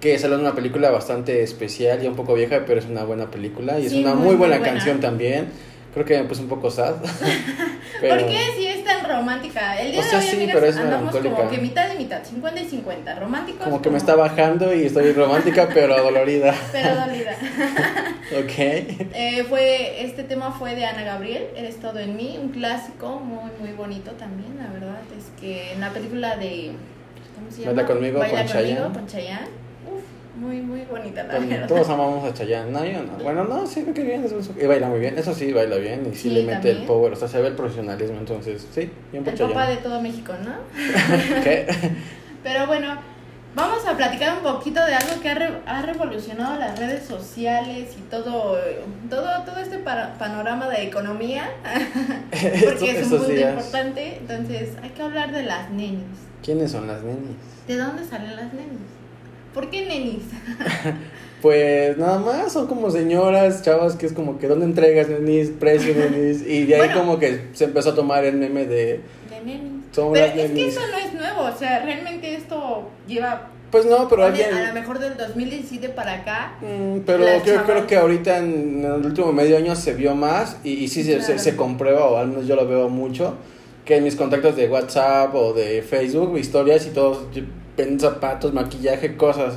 [0.00, 3.30] que salió en una película bastante especial y un poco vieja, pero es una buena
[3.30, 5.50] película y es una muy, muy, buena, canción también.
[5.94, 6.94] Creo que me puse un poco sad.
[8.00, 8.38] pero- ¿Por qué
[9.20, 9.80] romántica?
[9.80, 11.98] El día O sea, de hoy, sí, amigas, pero es andamos como que mitad y
[11.98, 13.14] mitad, 50 y 50.
[13.18, 16.54] Románticos Como que me está bajando y estoy romántica pero dolorida.
[16.72, 17.36] Pero dolida.
[18.30, 18.58] Ok.
[18.58, 23.50] Eh, fue, este tema fue de Ana Gabriel, Eres todo en mí, un clásico muy,
[23.58, 25.00] muy bonito también, la verdad.
[25.18, 26.70] Es que en la película de.
[27.34, 27.72] ¿Cómo se llama?
[27.72, 28.94] Baila conmigo, Baila con conmigo, Chayanne.
[28.94, 29.48] con Chayanne.
[30.40, 31.66] Muy, muy bonita verdad.
[31.68, 32.70] todos amamos a Chayanne.
[32.72, 33.22] No, yo no.
[33.22, 34.24] Bueno, no, sí, que bien.
[34.58, 35.18] Y baila muy bien.
[35.18, 36.06] Eso sí, baila bien.
[36.10, 36.76] Y sí, Sí, le mete también.
[36.78, 37.12] el power.
[37.12, 38.16] O sea, se ve el profesionalismo.
[38.18, 40.52] Entonces, sí, bien por El papá de todo México, ¿no?
[41.44, 41.66] ¿Qué?
[42.42, 42.96] Pero bueno,
[43.54, 47.90] vamos a platicar un poquito de algo que ha, re- ha revolucionado las redes sociales
[47.98, 48.56] y todo,
[49.10, 51.50] todo, todo este panorama de economía,
[52.30, 54.16] porque es un punto importante.
[54.16, 56.00] Entonces, hay que hablar de las nenis.
[56.42, 57.36] ¿Quiénes son las nenis?
[57.68, 58.80] ¿De dónde salen las nenis?
[59.54, 60.22] ¿Por qué nenis?
[61.42, 65.48] Pues nada más, son como señoras, chavas, que es como que ¿dónde entregas nenis?
[65.58, 66.42] Precio nenis.
[66.46, 67.00] Y de ahí Bueno.
[67.00, 69.00] como que se empezó a tomar el meme de.
[69.30, 69.84] De nenis.
[69.90, 70.76] Son Pero es que nenis.
[70.76, 74.52] eso no es nuevo, o sea, realmente esto lleva Pues no, pero alguien.
[74.52, 76.52] a lo mejor del 2017 para acá.
[76.60, 80.72] Mm, pero Las creo, que ahorita en el último medio año se vio más y,
[80.74, 81.38] y sí se, se, Claro.
[81.40, 83.36] se comprueba, o al menos yo lo veo mucho,
[83.86, 87.24] que en mis contactos de WhatsApp o de Facebook, historias y todos
[87.98, 89.54] zapatos, maquillaje, cosas.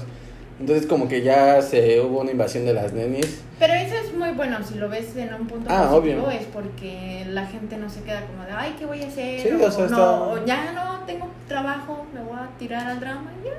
[0.60, 3.42] Entonces como que ya se hubo una invasión de las nenis.
[3.60, 6.32] Pero eso es muy bueno, si lo ves en un punto Ah, positivo, obvio.
[6.32, 9.40] es porque la gente no se queda como de, ay, ¿qué voy a hacer?
[9.42, 12.88] Sí, o, o sea, no, está- o ya no tengo trabajo, me voy a tirar
[12.88, 13.54] al drama y ya.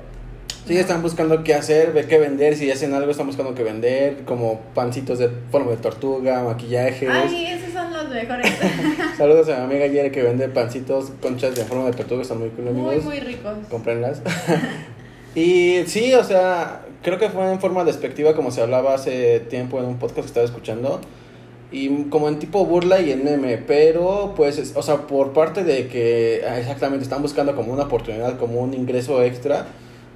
[0.67, 4.25] Sí, están buscando qué hacer, ve qué vender, si hacen algo están buscando qué vender,
[4.25, 7.09] como pancitos de forma de tortuga, maquillajes.
[7.11, 7.47] Ay,
[8.05, 8.53] los mejores.
[9.19, 12.49] Saludos a mi amiga Yere que vende pancitos, conchas de forma de tortuga, están muy
[12.51, 13.05] cool muy, amigos.
[13.05, 13.53] muy ricos.
[13.71, 14.23] comprenlas.
[15.35, 19.79] y sí, o sea, creo que fue en forma despectiva como se hablaba hace tiempo
[19.81, 21.01] en un podcast que estaba escuchando.
[21.73, 25.65] Y como en tipo burla y en meme, pero pues, es- o sea, por parte
[25.65, 29.67] de que ah, exactamente están buscando como una oportunidad, como un ingreso extra,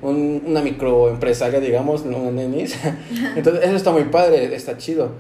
[0.01, 2.79] un- una microempresaria, digamos, una nenis.
[3.37, 5.11] Entonces, eso está muy padre, está chido.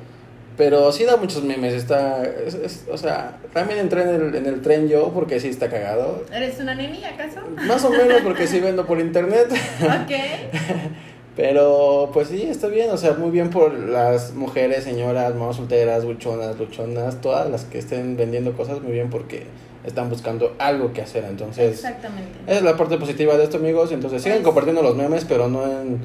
[0.59, 4.45] Pero sí da muchos memes, está, es- es- o sea, también entré en el, en
[4.47, 6.25] el tren yo porque sí está cagado.
[6.35, 7.41] ¿Eres una neni acaso?
[7.67, 9.47] Más o menos porque sí vendo por internet.
[9.81, 10.13] ok.
[11.37, 12.91] Pero pues sí, está bien.
[12.91, 17.79] O sea, muy bien por las mujeres, señoras, mamás solteras, luchonas, luchonas, todas las que
[17.79, 19.45] estén vendiendo cosas, muy bien porque
[19.85, 21.25] están buscando algo que hacer.
[21.25, 22.33] Entonces, Exactamente.
[22.49, 23.93] esa es la parte positiva de esto, amigos.
[23.93, 26.01] Entonces, sigan Pues- compartiendo los memes, pero no en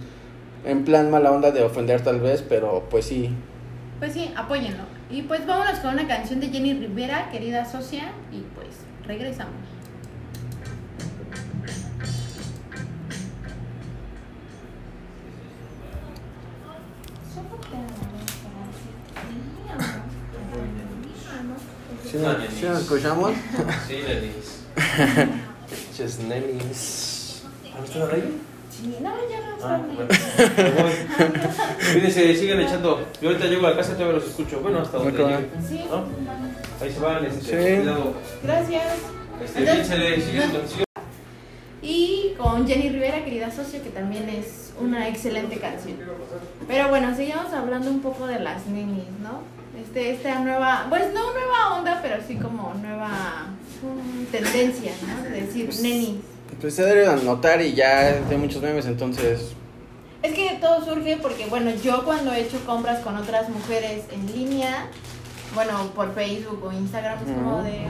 [0.66, 3.32] en plan mala onda de ofender tal vez, pero pues sí.
[4.00, 4.84] Pues sí, apóyenlo.
[5.10, 8.70] Y pues vámonos con una canción de Jenny Rivera, querida socia, y pues
[9.06, 9.54] regresamos.
[22.10, 23.32] ¿Sí, nos- sí nos escuchamos?
[23.88, 24.60] Sí, nenis.
[27.76, 28.26] ¿Han visto la radio?
[28.76, 30.10] Sí, no, ya no Ah, bueno.
[31.94, 33.06] Cuídense, sigan echando.
[33.22, 34.60] Yo ahorita llego a la casa y todavía los escucho.
[34.62, 35.50] Bueno, hasta donde llegue.
[35.68, 36.04] Sí, ¿No?
[36.82, 37.78] Ahí se van, este, Sí.
[37.82, 38.14] cuidado.
[38.44, 38.84] gracias.
[39.44, 40.84] Este, Entonces- sigan, sigan.
[41.82, 45.98] Y con Jenny Rivera, querida socia, que también es una excelente canción.
[46.68, 49.42] Pero bueno, seguimos hablando un poco de las nenis, ¿no?
[49.82, 53.48] Este, esta nueva, pues no nueva onda, pero sí como nueva
[53.82, 55.24] mm, tendencia, ¿no?
[55.24, 56.16] De decir nenis.
[56.62, 59.52] Pues se debe notar y ya hay muchos memes, entonces.
[60.22, 64.26] Es que todo surge porque, bueno, yo cuando he hecho compras con otras mujeres en
[64.34, 64.88] línea,
[65.54, 67.82] bueno, por Facebook o Instagram, es como de,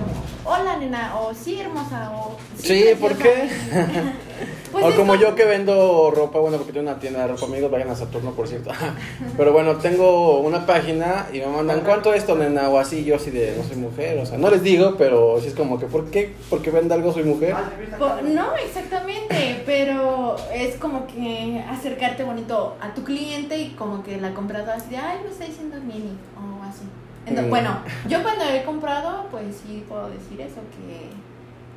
[0.43, 3.53] hola nena, o sí hermosa, o Sí, ¿por preciosa".
[4.73, 7.71] Pues o como yo que vendo ropa, bueno, porque tengo una tienda de ropa, amigos,
[7.71, 8.71] vayan a Saturno, por cierto.
[9.37, 12.67] Pero bueno, tengo una página y me mandan, ¿cuánto es esto, nena?
[12.69, 15.47] O así, yo así de, no soy mujer, o sea, no les digo, pero sí
[15.47, 16.33] es como que, ¿por qué?
[16.49, 17.55] ¿Porque vende algo soy mujer?
[17.99, 24.19] Po- No, exactamente, pero es como que acercarte bonito a tu cliente y como que
[24.19, 26.81] la compradora así de, ay, me está diciendo Mini o así.
[27.25, 27.49] Entonces, Mm.
[27.51, 27.77] Bueno,
[28.09, 31.07] yo cuando he comprado, pues sí puedo decir eso, que,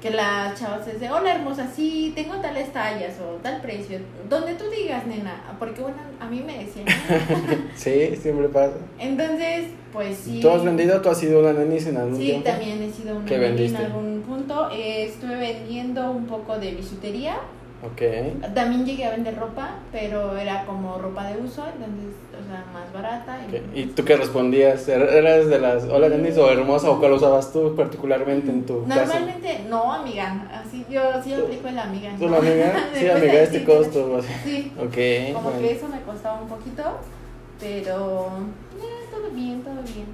[0.07, 4.55] que las chavas es de, hola hermosa, sí, tengo tales tallas o tal precio, donde
[4.55, 6.87] tú digas, nena, porque bueno, a mí me decían.
[7.75, 8.75] Sí, siempre pasa.
[8.99, 10.41] Entonces, pues sí.
[10.41, 11.01] ¿Tú has vendido?
[11.01, 12.49] ¿Tú has sido una nenis en algún Sí, tiempo?
[12.49, 14.71] también he sido una ¿Qué neni en algún punto.
[14.73, 17.37] Eh, estuve vendiendo un poco de bisutería.
[17.85, 18.03] Ok.
[18.55, 22.91] También llegué a vender ropa, pero era como ropa de uso, entonces, o sea, más
[22.93, 23.39] barata.
[23.47, 23.77] ok.
[23.77, 24.89] ¿Y tú qué respondías?
[24.89, 28.85] ¿Er- ¿Eras de las hola nenis o hermosa o cuál usabas tú particularmente en tu?
[28.87, 32.13] Normalmente, no, amiga, así yo sí aplico el amiga.
[32.19, 32.73] ¿Tú la amiga?
[32.95, 34.17] Sí, amiga, este costo.
[34.19, 34.33] así.
[34.45, 35.35] Sí, Ok.
[35.35, 35.61] como bueno.
[35.61, 36.83] que eso me costaba un poquito,
[37.61, 38.29] pero
[38.81, 40.07] eh, todo bien, todo bien.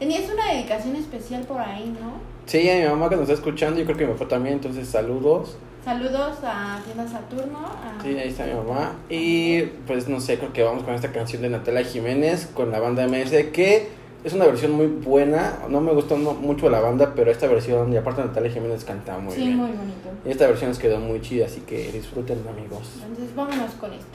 [0.00, 2.33] Tenías una dedicación especial por ahí, ¿no?
[2.46, 4.86] Sí, a mi mamá que nos está escuchando, yo creo que me fue también, entonces
[4.88, 5.56] saludos.
[5.84, 7.58] Saludos a Tienda Saturno.
[7.58, 8.92] a- Sí, ahí está mi mamá.
[9.10, 12.80] Y pues no sé, creo que vamos con esta canción de Natalia Jiménez con la
[12.80, 13.88] banda MS, que
[14.24, 15.58] es una versión muy buena.
[15.68, 19.18] No me gustó no- mucho la banda, pero esta versión, y aparte Natalia Jiménez canta
[19.18, 19.56] muy sí, bien.
[19.58, 20.08] muy bonito.
[20.24, 22.90] Y esta versión les quedó muy chida, así que disfruten amigos.
[23.06, 24.06] Entonces vámonos con esto.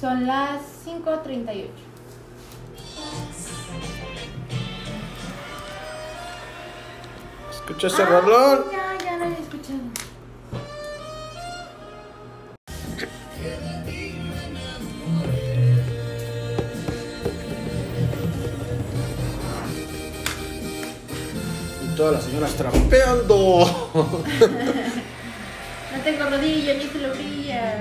[0.00, 1.68] Son las 5.38.
[7.66, 8.64] Escucha ese Ah, rolón.
[8.70, 9.80] Ya, ya lo había escuchado.
[21.82, 23.90] Y todas las señoras trampeando.
[25.96, 27.80] No tengo rodilla, ni se lo brilla.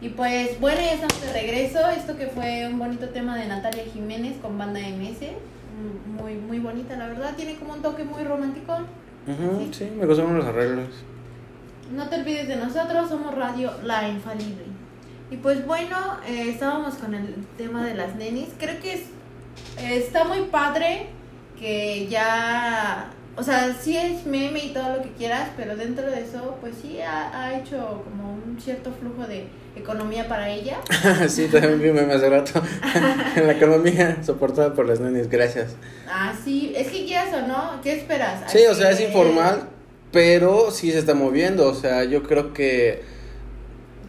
[0.00, 1.80] Y pues bueno, ya estamos de regreso.
[1.90, 5.18] Esto que fue un bonito tema de Natalia Jiménez con banda MS.
[6.06, 7.34] Muy, muy bonita, la verdad.
[7.36, 8.74] Tiene como un toque muy romántico.
[9.26, 10.88] Ujú, sí, me gustaron los arreglos.
[11.94, 14.64] No te olvides de nosotros, somos Radio La Infalible.
[15.30, 18.50] Y pues bueno, eh, estábamos con el tema de las nenis.
[18.58, 19.00] Creo que es,
[19.78, 21.06] eh, está muy padre
[21.58, 26.22] que ya, o sea, sí es meme y todo lo que quieras, pero dentro de
[26.22, 30.78] eso, pues sí ha, ha hecho como un cierto flujo de economía para ella.
[31.28, 32.62] sí, también vi un meme hace rato.
[33.36, 35.76] en la economía soportada por las nenis, gracias.
[36.08, 38.50] Ah, sí, es que quieras o no, ¿qué esperas?
[38.50, 39.68] Sí, o sea, es informal,
[40.10, 41.68] pero sí se está moviendo.
[41.68, 43.02] O sea, yo creo que.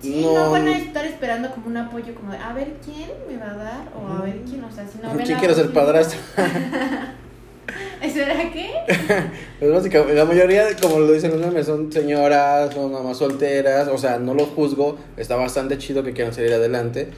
[0.01, 3.37] Sí, no, van a estar esperando como un apoyo, como de a ver quién me
[3.37, 5.71] va a dar, o a ver quién, o sea, si no ¿Quién la quiere ser
[5.71, 7.13] posibilidad-
[7.65, 8.13] padrastro?
[8.13, 8.71] ¿Será qué?
[9.59, 13.87] Pues básicamente, la mayoría, como lo dicen los memes, son señoras, son mamás solteras.
[13.87, 14.97] O sea, no los juzgo.
[15.15, 17.09] Está bastante chido que quieran salir adelante.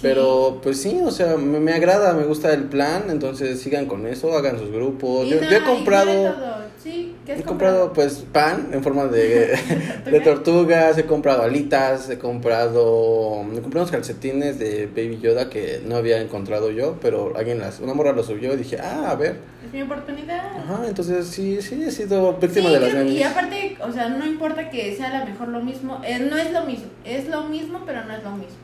[0.00, 3.04] Pero pues sí, o sea, me, me agrada, me gusta el plan.
[3.08, 5.28] Entonces sigan con eso, hagan sus grupos.
[5.28, 6.61] Yo, no, yo he comprado.
[6.82, 9.56] Sí, ¿qué has He comprado pues pan en forma de,
[10.10, 15.80] de tortugas, he comprado alitas, he comprado, me compré unos calcetines de Baby Yoda que
[15.86, 19.14] no había encontrado yo, pero alguien las, una morra lo subió y dije, ah, a
[19.14, 20.40] ver, Es mi oportunidad.
[20.58, 24.08] ajá, entonces sí, sí he sido víctima Sí, de las creo- y aparte, o sea,
[24.08, 27.28] no importa que sea a lo mejor lo mismo, eh, no es lo mismo, es
[27.28, 28.56] lo mismo, pero no es lo mismo.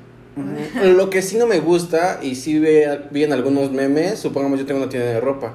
[0.97, 4.66] Lo que sí no me gusta, y sí ve- vi en algunos memes, supongamos yo
[4.66, 5.53] tengo una tienda de ropa,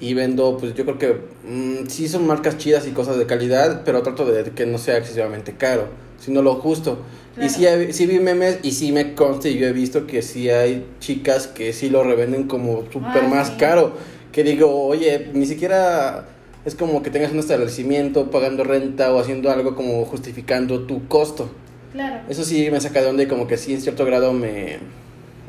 [0.00, 3.82] y vendo, pues yo creo que mm, sí son marcas chidas y cosas de calidad,
[3.84, 5.88] pero trato de que no sea excesivamente caro,
[6.18, 6.98] sino lo justo.
[7.40, 10.20] Y sí, hay- sí vi memes y sí me consta y yo he visto que
[10.22, 13.92] sí hay chicas que sí lo revenden como súper Ah, más caro.
[14.32, 16.26] Que digo, oye, ni siquiera
[16.64, 21.50] es como que tengas un establecimiento pagando renta o haciendo algo como justificando tu costo.
[21.92, 22.20] Claro.
[22.28, 24.78] Eso sí me saca de onda y como que sí en cierto grado me,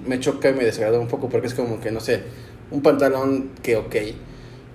[0.07, 2.21] me choca y me desagrada un poco porque es como que, no sé,
[2.71, 3.95] un pantalón que, ok,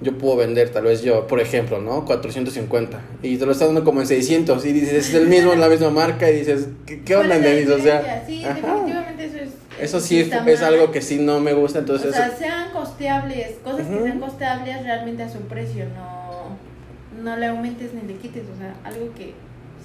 [0.01, 2.05] yo puedo vender tal vez yo, por ejemplo, ¿no?
[2.05, 5.69] 450 y te lo está dando como en 600 y dices, es el mismo, la
[5.69, 7.81] misma marca y dices, ¿qué, qué onda, ¿Cuál es la Denis?
[7.81, 8.55] O sea, sí, ajá.
[8.55, 9.51] definitivamente eso es.
[9.81, 12.11] eso sí es algo que sí no me gusta, entonces...
[12.11, 17.47] o sea, sean costeables, cosas que sean costeables realmente a su precio, no, no le
[17.47, 19.33] aumentes ni le quites, o sea, algo que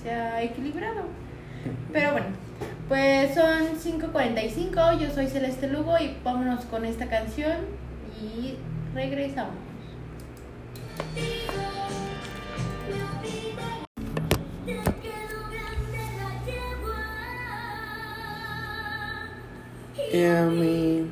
[0.03, 1.03] sea equilibrado.
[1.93, 2.27] Pero bueno,
[2.89, 7.57] pues son 5.45, yo soy Celeste Lugo y vámonos con esta canción
[8.21, 8.55] y
[8.93, 9.70] regresamos.
[20.13, 21.09] Y a mí...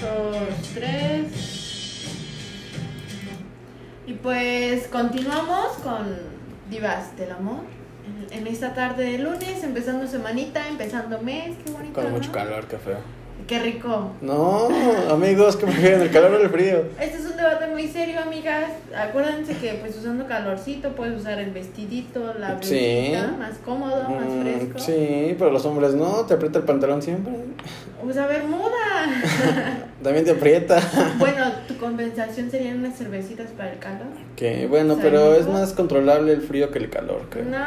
[0.00, 1.26] dos, tres.
[4.06, 6.14] Y pues continuamos con
[6.70, 7.64] Divas del Amor.
[8.30, 12.00] En, esta tarde de lunes, empezando semanita, empezando mes, qué bonito.
[12.00, 12.98] Con mucho calor, qué feo.
[13.46, 14.10] Qué rico.
[14.22, 14.68] No,
[15.10, 16.82] amigos, que prefieren el calor o el frío?
[17.00, 18.70] Este es un debate muy serio, amigas.
[18.96, 23.12] Acuérdense que pues usando calorcito puedes usar el vestidito, la Sí.
[23.12, 24.78] blusita, más cómodo, más Mm, fresco.
[24.80, 27.32] sí, pero los hombres no, te aprieta el pantalón siempre.
[28.04, 28.66] Usa bermuda.
[30.02, 30.80] También te aprieta.
[31.18, 34.06] bueno, tu compensación serían unas cervecitas para el calor.
[34.34, 37.44] Que bueno, ¿Sabe pero es más controlable el frío que el calor, creo.
[37.44, 37.58] No,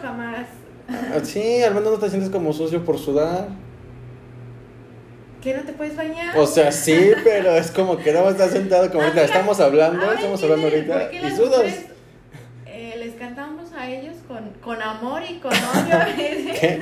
[0.00, 0.46] jamás.
[0.88, 3.48] Ah, Sí, al menos no te sientes como sucio por sudar.
[5.42, 6.36] ¿Que no te puedes bañar?
[6.38, 9.22] O sea, sí, pero es como que no estás sentado como ahorita.
[9.22, 11.10] Amiga, Estamos hablando, ahora estamos hablando ahorita.
[11.10, 11.50] qué Y sudas.
[11.58, 11.84] mujeres,
[12.66, 16.58] eh, les cantamos a ellos con, con amor y con odio a veces.
[16.60, 16.78] ¿Qué?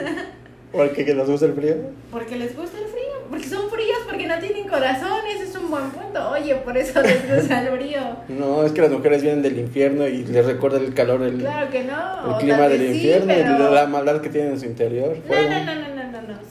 [0.72, 1.74] ¿Porque que nos gusta el frío?
[2.12, 3.00] Porque les gusta el frío.
[3.28, 5.18] Porque son fríos, porque no tienen corazón.
[5.34, 6.30] Ese es un buen punto.
[6.30, 8.00] Oye, por eso les gusta el frío.
[8.28, 11.70] No, es que las mujeres vienen del infierno y les recuerda el calor, el, Claro
[11.70, 12.32] que no.
[12.34, 15.16] el clima del sí, infierno pero- y la maldad que tienen en su interior.
[15.28, 15.99] No, no, no, no, no,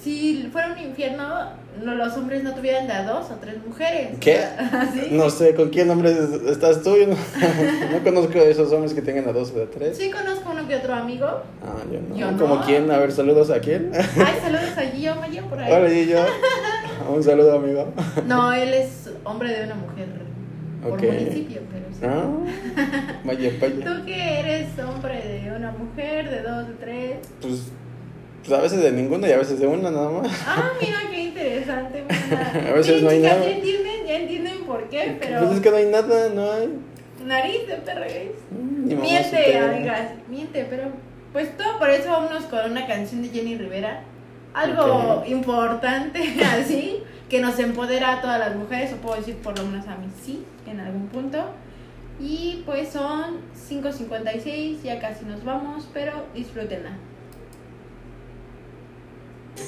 [0.01, 1.23] Si fuera un infierno,
[1.83, 4.17] no, los hombres no tuvieran de a dos o tres mujeres.
[4.19, 4.41] ¿Qué?
[4.93, 5.07] ¿Sí?
[5.11, 6.15] No sé, ¿con quién hombre
[6.49, 6.95] estás tú?
[6.97, 7.15] Yo no,
[7.91, 9.97] no conozco a esos hombres que tengan a dos o a tres.
[9.97, 11.27] Sí conozco uno que otro amigo.
[11.27, 12.15] Ah, yo no.
[12.15, 12.37] Yo no.
[12.37, 12.89] ¿Como quién?
[12.91, 13.91] A ver, saludos a quién.
[13.93, 15.71] Ay, saludos a Gio Mayo por ahí.
[15.71, 16.25] Hola, yo.
[17.15, 17.87] Un saludo, amigo.
[18.27, 20.07] No, él es hombre de una mujer
[20.83, 21.03] por Ok.
[21.03, 21.99] municipio, pero sí.
[22.03, 23.85] Ah, vaya, vaya.
[23.85, 27.17] Tú que eres hombre de una mujer, de dos, de tres.
[27.41, 27.71] Pues,
[28.49, 30.27] pues a veces de ninguna y a veces de una nada más.
[30.45, 32.03] Ah, mira qué interesante.
[32.29, 32.69] mira.
[32.71, 33.45] A veces Sí, no hay chicas, nada.
[33.45, 35.39] Ya entienden, ya entienden por qué, pero.
[35.39, 36.79] Pues es que no hay nada, no hay.
[37.23, 38.05] Nariz de perro.
[38.51, 40.83] Ni mamá Miente, amigas, miente, pero
[41.31, 44.03] pues todo por eso vámonos con una canción de Jenny Rivera.
[44.53, 49.65] Algo importante así, que nos empodera a todas las mujeres, o puedo decir por lo
[49.65, 51.37] menos a mí sí, en algún punto.
[52.19, 56.97] Y pues son 5.56, ya casi nos vamos, pero disfrútenla.
[59.59, 59.65] Ahora.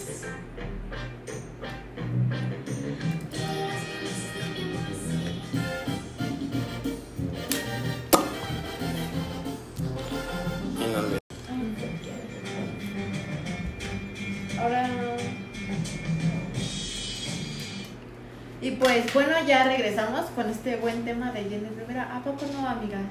[18.62, 22.16] Y pues bueno, ya regresamos con este buen tema de Jenny Rivera.
[22.16, 23.02] ¿A poco no, amigas?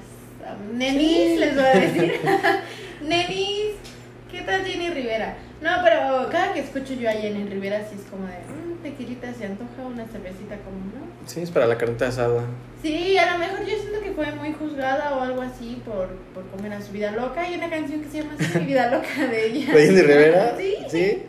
[0.73, 2.19] Nenis, les voy a decir.
[3.01, 3.75] Nenis,
[4.31, 5.35] ¿qué tal Jenny Rivera?
[5.61, 9.31] No, pero cada que escucho yo a Jenny Rivera, sí es como de, mmm, tequilita,
[9.33, 11.05] se antoja una cervecita, como no.
[11.27, 12.41] Sí, es para la carnita asada.
[12.81, 16.47] Sí, a lo mejor yo siento que fue muy juzgada o algo así por, por
[16.47, 17.41] comer a su vida loca.
[17.41, 19.73] Hay una canción que se llama así, Mi vida loca de ella.
[19.73, 20.55] ¿De Jenny Rivera?
[20.57, 20.75] Sí.
[20.89, 21.23] Sí.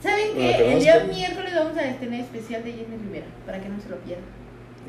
[0.00, 0.72] ¿Saben qué?
[0.74, 3.96] El día miércoles vamos a tener especial de Jenny Rivera, para que no se lo
[3.96, 4.24] pierdan.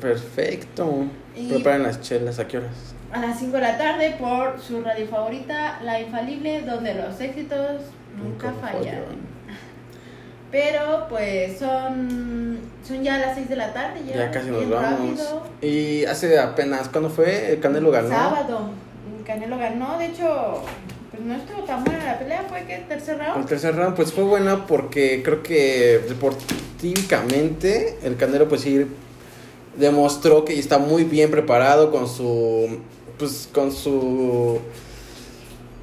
[0.00, 1.04] Perfecto.
[1.34, 2.94] Y- Preparen las chelas, ¿a qué horas?
[3.10, 7.82] A las 5 de la tarde por su radio favorita, La Infalible, donde los éxitos
[8.22, 9.02] nunca fallan.
[10.50, 15.18] Pero pues son, son ya las 6 de la tarde, ya, Ya casi nos vamos.
[15.20, 15.42] rápido.
[15.60, 17.52] Y hace apenas, ¿cuándo fue?
[17.52, 18.08] El Canelo ganó.
[18.08, 18.70] Sábado,
[19.26, 20.62] Canelo ganó, de hecho,
[21.10, 23.46] pues no estuvo tan buena la pelea, fue que tercer El round.
[23.46, 28.86] tercer round pues fue buena porque creo que deportivamente el Canelo pues sí
[29.76, 32.78] demostró que está muy bien preparado con su
[33.18, 34.60] pues con su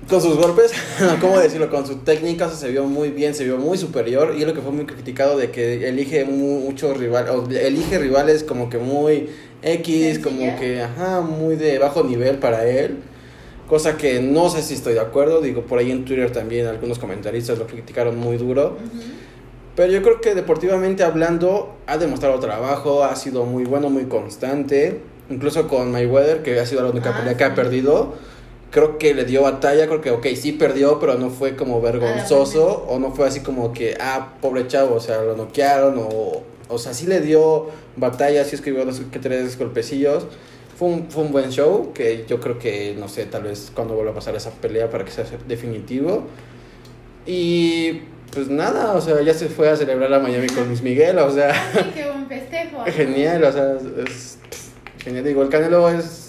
[0.09, 0.71] con sus golpes,
[1.21, 1.69] ¿cómo decirlo?
[1.69, 4.47] Con su técnica o sea, se vio muy bien, se vio muy superior y es
[4.47, 9.29] lo que fue muy criticado de que elige muchos rivales, elige rivales como que muy
[9.63, 12.97] X, como que, ajá, muy de bajo nivel para él.
[13.67, 16.99] Cosa que no sé si estoy de acuerdo, digo, por ahí en Twitter también algunos
[16.99, 18.77] comentaristas lo criticaron muy duro.
[19.75, 25.01] Pero yo creo que deportivamente hablando ha demostrado trabajo, ha sido muy bueno, muy constante.
[25.31, 28.13] Incluso con Mayweather, que ha sido la única Ah, pelea que ha perdido.
[28.71, 32.85] Creo que le dio batalla, creo que, ok, sí perdió, pero no fue como vergonzoso.
[32.89, 35.97] O no fue así como que, ah, pobre chavo, o sea, lo noquearon.
[35.97, 40.25] O, o sea, sí le dio batalla, sí escribió dos que tres golpecillos.
[40.77, 43.95] Fue un, fue un buen show, que yo creo que, no sé, tal vez cuando
[43.95, 46.25] vuelva a pasar esa pelea para que sea definitivo.
[47.25, 48.01] Y
[48.31, 51.31] pues nada, o sea, ya se fue a celebrar a Miami con Luis Miguel, o
[51.31, 52.83] sea, Así que buen festejo.
[52.93, 54.37] genial, o sea, es, es
[55.01, 55.23] genial.
[55.23, 56.24] Digo, el Canelo es,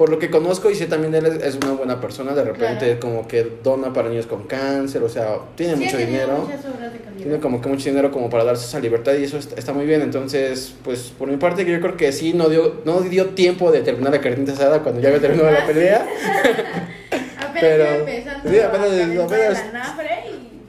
[0.00, 3.00] por lo que conozco y sé también él, es, una buena persona, de repente Claro.
[3.00, 6.38] como que dona para niños con cáncer, o sea, tiene Sí, mucho tenido dinero.
[6.38, 7.16] muchas obras de calidad.
[7.22, 10.00] Tiene como que mucho dinero como para darse esa libertad y eso está, muy bien.
[10.00, 13.82] Entonces, pues por mi parte yo creo que sí, no dio, no dio tiempo de
[13.82, 16.06] terminar la carnita asada cuando ya había terminado la pelea.
[17.38, 19.64] Apenas Pero- sí, apenas- apenas-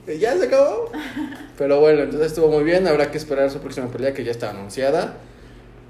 [0.08, 0.18] y...
[0.18, 0.90] Ya se acabó.
[1.56, 2.86] Pero bueno, entonces estuvo muy bien.
[2.86, 5.14] Habrá que esperar su próxima pelea que ya está anunciada.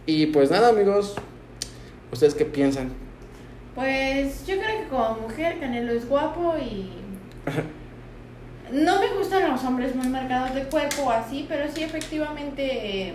[0.07, 1.17] Y pues nada, amigos.
[2.13, 2.91] ¿Ustedes qué piensan?
[3.75, 6.91] Pues yo creo que como mujer Canelo es guapo y...
[8.71, 12.63] No me gustan los hombres muy marcados de cuerpo o así, pero sí efectivamente
[13.09, 13.15] eh,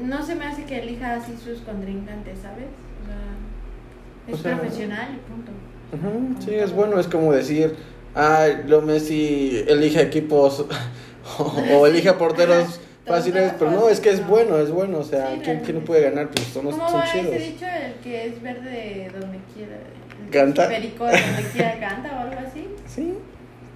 [0.00, 2.66] no se me hace que elija así sus contrincantes, ¿sabes?
[3.02, 6.44] O sea, es O sea, profesional y punto.
[6.44, 6.98] Sí, es bueno.
[6.98, 7.76] Es como decir,
[8.14, 10.64] ay, lo Messi elige equipos
[11.38, 13.52] o, o elige porteros fáciles.
[13.58, 14.98] Pero no, es que es bueno, es bueno.
[14.98, 16.28] O sea, Sí, ¿quién, quién no puede ganar?
[16.28, 17.34] Pues son, ¿Cómo son chidos.
[17.34, 17.66] ese dicho?
[17.66, 19.76] El que es verde donde quiera.
[20.24, 20.68] el ¿Canta?
[20.68, 22.68] Perico de donde quiera canta o algo así.
[22.86, 23.14] Sí,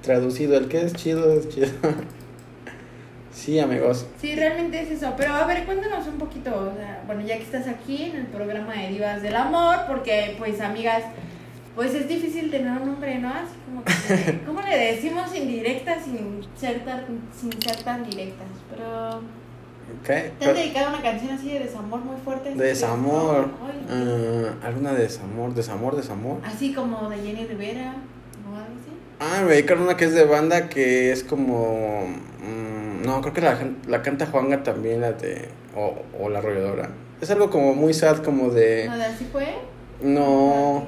[0.02, 1.68] traducido, el que es chido es chido.
[3.32, 4.06] Sí, amigos.
[4.20, 5.14] Sí, realmente es eso.
[5.16, 8.26] Pero a ver, cuéntanos un poquito, o sea, bueno, ya que estás aquí en el
[8.26, 11.02] programa de Divas del Amor, porque pues amigas,
[11.74, 13.28] pues es difícil tener un nombre, ¿no?
[13.28, 17.04] Así como que, ¿cómo le decimos indirectas sin ser tan,
[17.38, 18.48] sin ser tan directas?
[18.70, 19.20] Pero,
[20.04, 20.32] ¿Qué?
[20.38, 22.54] ¿te han dedicado una canción así de desamor muy fuerte?
[22.54, 23.48] De desamor.
[23.90, 25.54] Ah, ¿Alguna de desamor?
[25.54, 25.96] ¿Desamor?
[25.96, 26.38] ¿Desamor?
[26.44, 27.94] Así como de Jenny Rivera
[28.44, 28.92] o algo así.
[29.20, 32.06] Ah, me dedicaron una que es de banda que es como.
[32.06, 33.58] mm, no, creo que la,
[33.88, 35.48] la canta Juanga también, la de.
[35.74, 36.90] O, o la arrolladora.
[37.20, 38.86] Es algo como muy sad, como de.
[38.88, 39.46] ¿No de así fue?
[40.02, 40.86] No.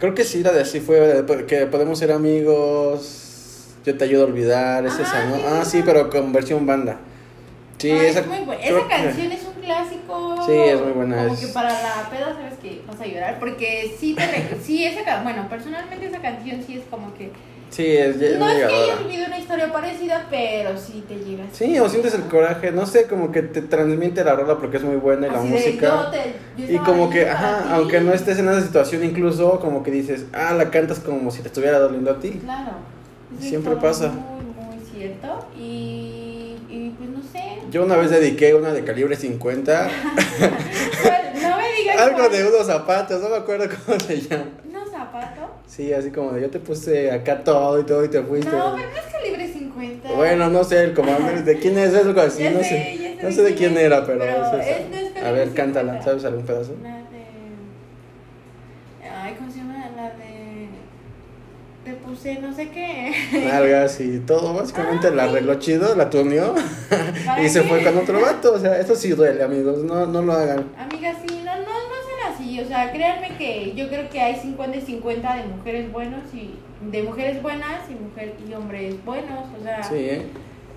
[0.00, 3.66] Creo que sí, la de así fue, que podemos ser amigos.
[3.84, 5.36] Yo te ayudo a olvidar, es Ah, esa, ¿no?
[5.36, 6.96] sí, Ah, sí, pero con versión banda.
[7.78, 8.20] Sí, esa.
[8.20, 8.62] es muy buena.
[8.62, 10.42] Esa canción es un clásico.
[10.46, 13.38] Sí, es muy buena, Como es- que para la peda sabes que vas a llorar.
[13.38, 17.30] Porque sí, te re- sí esa Bueno, personalmente esa canción sí es como que.
[17.70, 18.94] Sí, es, es no es que llegadora.
[18.94, 21.44] haya vivido una historia parecida, pero sí te llega.
[21.44, 21.66] así.
[21.66, 24.82] Sí, o sientes el coraje, no sé, como que te transmite la rola porque es
[24.82, 25.86] muy buena y la de, música.
[26.04, 26.34] yo te-
[26.68, 27.68] yo Y como que, ajá, ti.
[27.72, 31.42] aunque no estés en esa situación, incluso como que dices, ah, la cantas como si
[31.42, 32.40] te estuviera doliendo a ti.
[32.42, 32.72] Claro.
[33.38, 34.08] Eso Siempre pasa.
[34.08, 34.44] Muy,
[34.76, 35.46] muy cierto.
[35.56, 37.60] Y, y pues no sé.
[37.70, 39.84] Yo una vez dediqué una de calibre 50,
[40.40, 41.96] no me digas.
[42.00, 44.44] algo cuál- de unos zapatos, no me acuerdo cómo se llama.
[44.68, 45.49] ¿Unos zapatos?
[45.70, 48.50] Sí, así como de yo te puse acá todo y todo y te fuiste.
[48.50, 50.08] No, pero no es calibre 50.
[50.16, 52.42] Bueno, no sé, el comandante, ¿de quién es algo así?
[52.42, 54.58] Ya no sé, no sé de quién es, era, pero, pero es esa.
[54.78, 56.04] es- no es A ver, cántala, 50.
[56.04, 56.72] ¿sabes algún pedazo?
[56.82, 57.04] La de.
[59.22, 59.90] Ay, ¿cómo se llama?
[59.94, 60.68] La de.
[61.84, 63.12] Te puse no sé qué.
[63.44, 65.28] Nalgas y todo, básicamente Ah, la sí.
[65.30, 66.52] arregló chido, la tuneó
[67.26, 68.54] ¿Para y se fue con otro vato.
[68.54, 70.66] O sea, eso sí duele, amigos, no, no lo hagan.
[70.76, 72.49] Amigas, sí, no, no, no sean así.
[72.64, 76.50] O sea, créanme que yo creo que hay 50 y 50 de mujeres buenos y.
[76.90, 79.44] De mujeres buenas y, mujer, y hombres buenos.
[79.58, 80.22] O sea, Sí, ¿eh?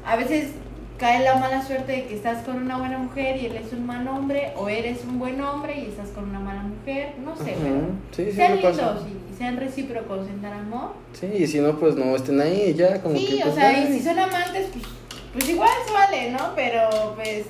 [0.06, 0.52] a veces
[0.98, 3.86] cae la mala suerte de que estás con una buena mujer y él es un
[3.86, 7.14] mal hombre, o eres un buen hombre y estás con una mala mujer.
[7.24, 7.76] No sé, pero.
[8.12, 10.92] Sí, sí, sean lindos y sean recíprocos en dar amor.
[11.14, 13.36] Sí, y si no, pues no estén ahí ya, como Sí, que.
[13.36, 14.86] o pues, sea, y si son amantes, pues,
[15.32, 16.52] pues igual se vale, ¿no?
[16.56, 17.46] Pero pues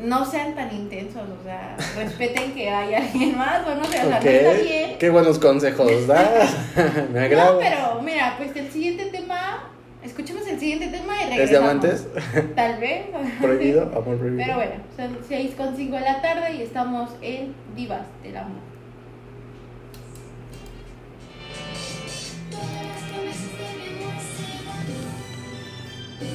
[0.00, 4.08] no sean tan intensos, o sea, respeten que hay alguien más, o no sé, o
[4.08, 4.98] sea, Ok, no está bien.
[4.98, 6.56] Qué buenos consejos das.
[7.12, 7.52] me agrada.
[7.52, 9.70] No, pero mira, pues el siguiente tema,
[10.04, 11.40] escuchemos el siguiente tema y regresamos.
[11.40, 12.06] ¿Es de amantes?
[12.54, 13.06] Tal vez.
[13.40, 14.44] Prohibido, amor prohibido.
[14.44, 18.67] Pero bueno, son 6 con 5 de la tarde y estamos en Divas del Amor.